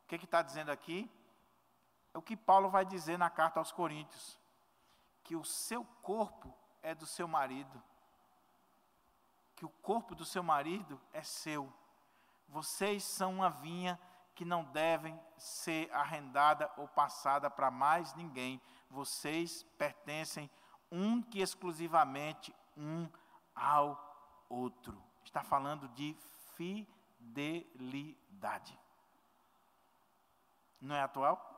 [0.03, 1.11] O que está dizendo aqui?
[2.13, 4.39] É o que Paulo vai dizer na carta aos Coríntios:
[5.23, 7.83] que o seu corpo é do seu marido,
[9.57, 11.73] que o corpo do seu marido é seu.
[12.49, 13.99] Vocês são uma vinha
[14.35, 18.61] que não devem ser arrendada ou passada para mais ninguém.
[18.91, 20.51] Vocês pertencem
[20.91, 23.09] um que exclusivamente um
[23.55, 25.01] ao outro.
[25.25, 26.17] Está falando de
[26.57, 28.79] fidelidade.
[30.81, 31.51] Não é atual?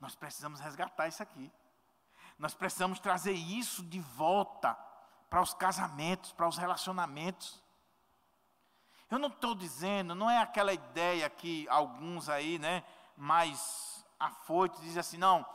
[0.00, 1.52] Nós precisamos resgatar isso aqui.
[2.38, 4.74] Nós precisamos trazer isso de volta
[5.30, 7.64] para os casamentos, para os relacionamentos.
[9.10, 12.82] Eu não estou dizendo, não é aquela ideia que alguns aí, né,
[13.16, 15.46] mais afoitos, dizem assim, não,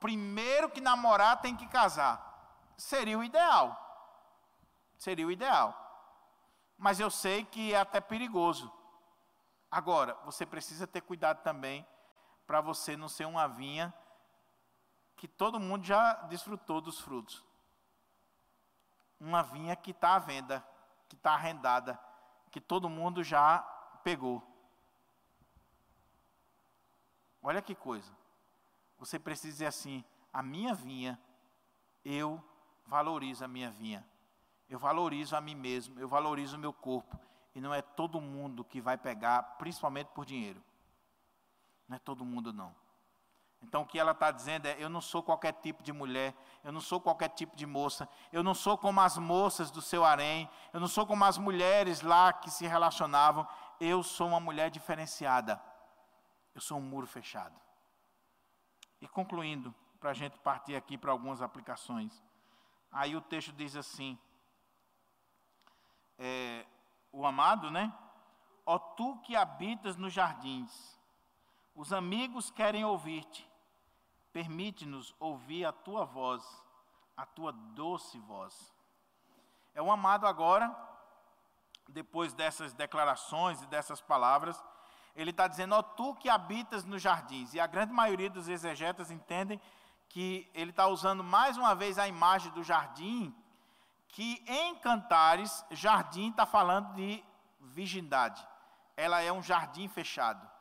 [0.00, 2.32] primeiro que namorar tem que casar.
[2.76, 3.80] Seria o ideal.
[4.98, 5.80] Seria o ideal.
[6.76, 8.70] Mas eu sei que é até perigoso.
[9.70, 11.86] Agora, você precisa ter cuidado também
[12.46, 13.94] para você não ser uma vinha
[15.16, 17.42] que todo mundo já desfrutou dos frutos.
[19.18, 20.62] Uma vinha que está à venda,
[21.08, 21.98] que está arrendada
[22.54, 23.58] que todo mundo já
[24.04, 24.40] pegou.
[27.42, 28.16] Olha que coisa.
[28.96, 31.20] Você precisa dizer assim: a minha vinha,
[32.04, 32.40] eu
[32.86, 34.06] valorizo a minha vinha.
[34.70, 37.18] Eu valorizo a mim mesmo, eu valorizo o meu corpo.
[37.56, 40.62] E não é todo mundo que vai pegar, principalmente por dinheiro.
[41.88, 42.72] Não é todo mundo, não.
[43.64, 46.70] Então o que ela está dizendo é: eu não sou qualquer tipo de mulher, eu
[46.70, 50.48] não sou qualquer tipo de moça, eu não sou como as moças do seu harém,
[50.72, 53.48] eu não sou como as mulheres lá que se relacionavam,
[53.80, 55.60] eu sou uma mulher diferenciada,
[56.54, 57.58] eu sou um muro fechado.
[59.00, 62.22] E concluindo, para a gente partir aqui para algumas aplicações,
[62.92, 64.18] aí o texto diz assim:
[66.18, 66.66] é,
[67.10, 67.92] o amado, né?
[68.66, 70.98] Ó tu que habitas nos jardins,
[71.74, 73.53] os amigos querem ouvir-te
[74.34, 76.44] Permite-nos ouvir a tua voz,
[77.16, 78.74] a tua doce voz.
[79.72, 80.74] É um amado agora,
[81.88, 84.60] depois dessas declarações e dessas palavras,
[85.14, 87.54] ele está dizendo, ó tu que habitas nos jardins.
[87.54, 89.60] E a grande maioria dos exegetas entendem
[90.08, 93.32] que ele está usando mais uma vez a imagem do jardim,
[94.08, 97.24] que em Cantares, jardim está falando de
[97.60, 98.44] virgindade.
[98.96, 100.53] Ela é um jardim fechado.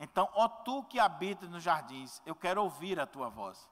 [0.00, 3.68] Então, ó tu que habitas nos jardins, eu quero ouvir a tua voz.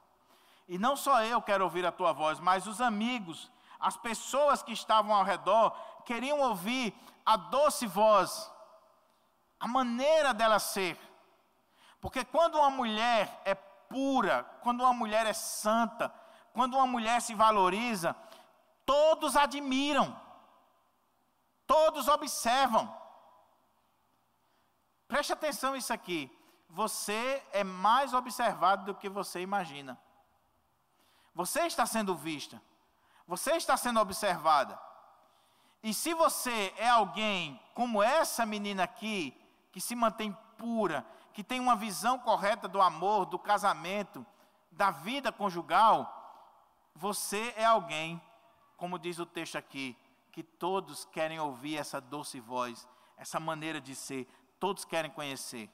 [0.67, 4.71] E não só eu quero ouvir a tua voz, mas os amigos, as pessoas que
[4.71, 5.75] estavam ao redor,
[6.05, 6.95] queriam ouvir
[7.25, 8.51] a doce voz,
[9.59, 10.95] a maneira dela ser.
[11.99, 16.13] Porque quando uma mulher é pura, quando uma mulher é santa,
[16.53, 18.15] quando uma mulher se valoriza,
[18.85, 20.15] todos admiram,
[21.65, 22.95] todos observam.
[25.09, 26.31] Preste atenção nisso aqui.
[26.69, 29.99] Você é mais observado do que você imagina.
[31.33, 32.61] Você está sendo vista.
[33.27, 34.79] Você está sendo observada.
[35.81, 39.35] E se você é alguém como essa menina aqui,
[39.71, 41.03] que se mantém pura,
[41.33, 44.23] que tem uma visão correta do amor, do casamento,
[44.71, 46.15] da vida conjugal,
[46.93, 48.21] você é alguém,
[48.77, 49.97] como diz o texto aqui,
[50.31, 52.87] que todos querem ouvir essa doce voz,
[53.17, 54.27] essa maneira de ser,
[54.59, 55.69] todos querem conhecer.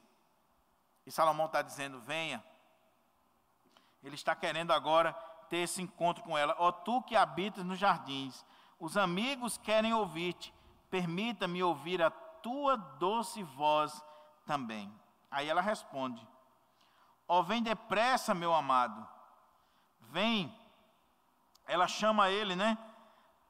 [1.05, 2.43] E Salomão está dizendo: venha.
[4.03, 5.13] Ele está querendo agora
[5.49, 6.55] ter esse encontro com ela.
[6.59, 8.45] Ó tu que habitas nos jardins,
[8.79, 10.53] os amigos querem ouvir-te,
[10.89, 14.03] permita-me ouvir a tua doce voz
[14.45, 14.93] também.
[15.31, 16.25] Aí ela responde:
[17.27, 19.07] Ó, vem depressa, meu amado,
[19.99, 20.55] vem.
[21.67, 22.77] Ela chama ele, né?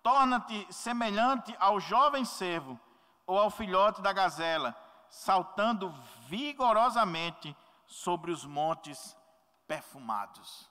[0.02, 2.80] Torna-te semelhante ao jovem servo
[3.28, 4.76] ou ao filhote da gazela,
[5.16, 5.94] saltando
[6.28, 7.56] vigorosamente
[7.88, 9.16] sobre os montes
[9.66, 10.70] perfumados.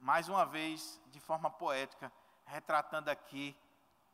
[0.00, 2.12] Mais uma vez, de forma poética,
[2.44, 3.56] retratando aqui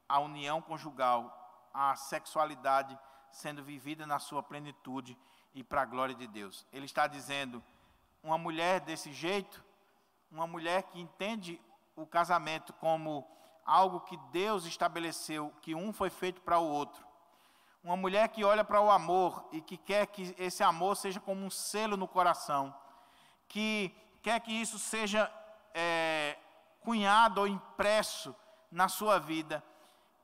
[0.07, 2.99] a união conjugal, a sexualidade
[3.31, 5.19] sendo vivida na sua plenitude
[5.55, 6.67] e para a glória de Deus.
[6.71, 7.65] Ele está dizendo:
[8.23, 9.65] uma mulher desse jeito,
[10.31, 11.59] uma mulher que entende
[11.97, 13.27] o casamento como
[13.65, 17.14] algo que Deus estabeleceu, que um foi feito para o outro.
[17.85, 21.45] Uma mulher que olha para o amor e que quer que esse amor seja como
[21.45, 22.75] um selo no coração,
[23.47, 25.31] que quer que isso seja
[25.75, 26.39] é,
[26.81, 28.35] cunhado ou impresso
[28.73, 29.63] na sua vida,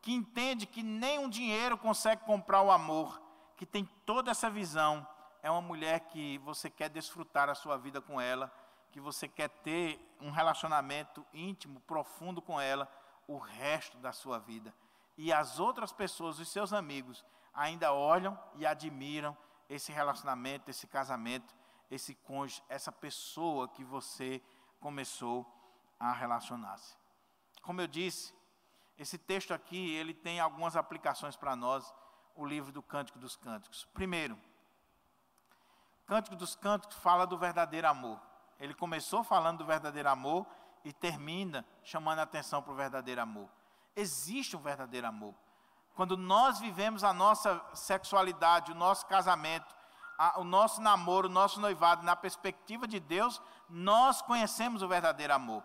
[0.01, 3.21] que entende que nem um dinheiro consegue comprar o amor,
[3.59, 5.07] que tem toda essa visão,
[5.43, 8.51] é uma mulher que você quer desfrutar a sua vida com ela,
[8.91, 12.91] que você quer ter um relacionamento íntimo, profundo com ela
[13.29, 14.75] o resto da sua vida.
[15.15, 17.23] E as outras pessoas, os seus amigos,
[17.55, 19.37] ainda olham e admiram
[19.69, 21.55] esse relacionamento, esse casamento,
[21.91, 24.43] esse cônjuge, essa pessoa que você
[24.81, 25.47] começou
[25.99, 26.97] a relacionar-se.
[27.63, 28.35] Como eu disse,
[28.99, 31.93] esse texto aqui, ele tem algumas aplicações para nós,
[32.35, 33.87] o livro do Cântico dos Cânticos.
[33.93, 34.39] Primeiro,
[36.07, 38.21] Cântico dos Cânticos fala do verdadeiro amor.
[38.59, 40.47] Ele começou falando do verdadeiro amor
[40.85, 43.49] e termina chamando a atenção para o verdadeiro amor.
[43.95, 45.35] Existe um verdadeiro amor.
[45.95, 49.75] Quando nós vivemos a nossa sexualidade, o nosso casamento,
[50.19, 55.35] a, o nosso namoro, o nosso noivado na perspectiva de Deus, nós conhecemos o verdadeiro
[55.35, 55.63] amor.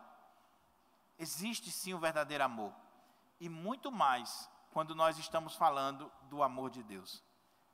[1.17, 2.73] Existe sim o verdadeiro amor.
[3.39, 7.23] E muito mais quando nós estamos falando do amor de Deus.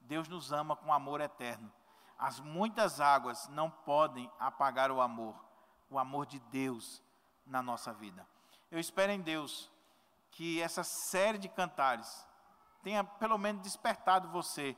[0.02, 1.72] Deus nos ama com amor eterno.
[2.18, 5.36] As muitas águas não podem apagar o amor,
[5.90, 7.02] o amor de Deus
[7.46, 8.28] na nossa vida.
[8.70, 9.70] Eu espero em Deus
[10.32, 12.26] que essa série de cantares
[12.84, 14.76] tenha pelo menos despertado você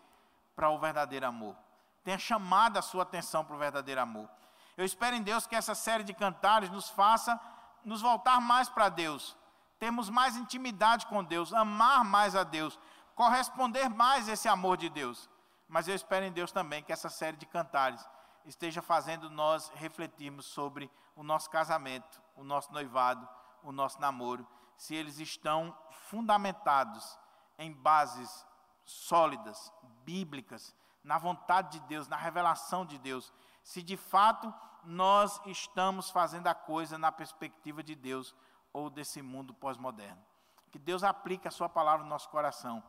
[0.55, 1.55] para o verdadeiro amor,
[2.03, 4.30] tenha chamado a sua atenção para o verdadeiro amor.
[4.75, 7.39] Eu espero em Deus que essa série de cantares nos faça
[7.84, 9.35] nos voltar mais para Deus,
[9.77, 12.80] termos mais intimidade com Deus, amar mais a Deus,
[13.15, 15.30] corresponder mais esse amor de Deus.
[15.67, 18.07] Mas eu espero em Deus também que essa série de cantares
[18.45, 23.27] esteja fazendo nós refletirmos sobre o nosso casamento, o nosso noivado,
[23.61, 24.47] o nosso namoro,
[24.77, 25.75] se eles estão
[26.09, 27.17] fundamentados
[27.57, 28.45] em bases
[28.85, 29.71] sólidas,
[30.03, 34.53] bíblicas, na vontade de Deus, na revelação de Deus, se de fato
[34.84, 38.35] nós estamos fazendo a coisa na perspectiva de Deus
[38.71, 40.21] ou desse mundo pós-moderno.
[40.71, 42.84] Que Deus aplique a sua palavra no nosso coração,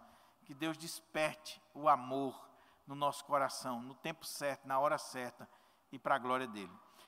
[0.44, 2.48] que Deus desperte o amor,
[2.86, 5.48] no nosso coração, no tempo certo, na hora certa
[5.90, 6.72] e para a glória dele.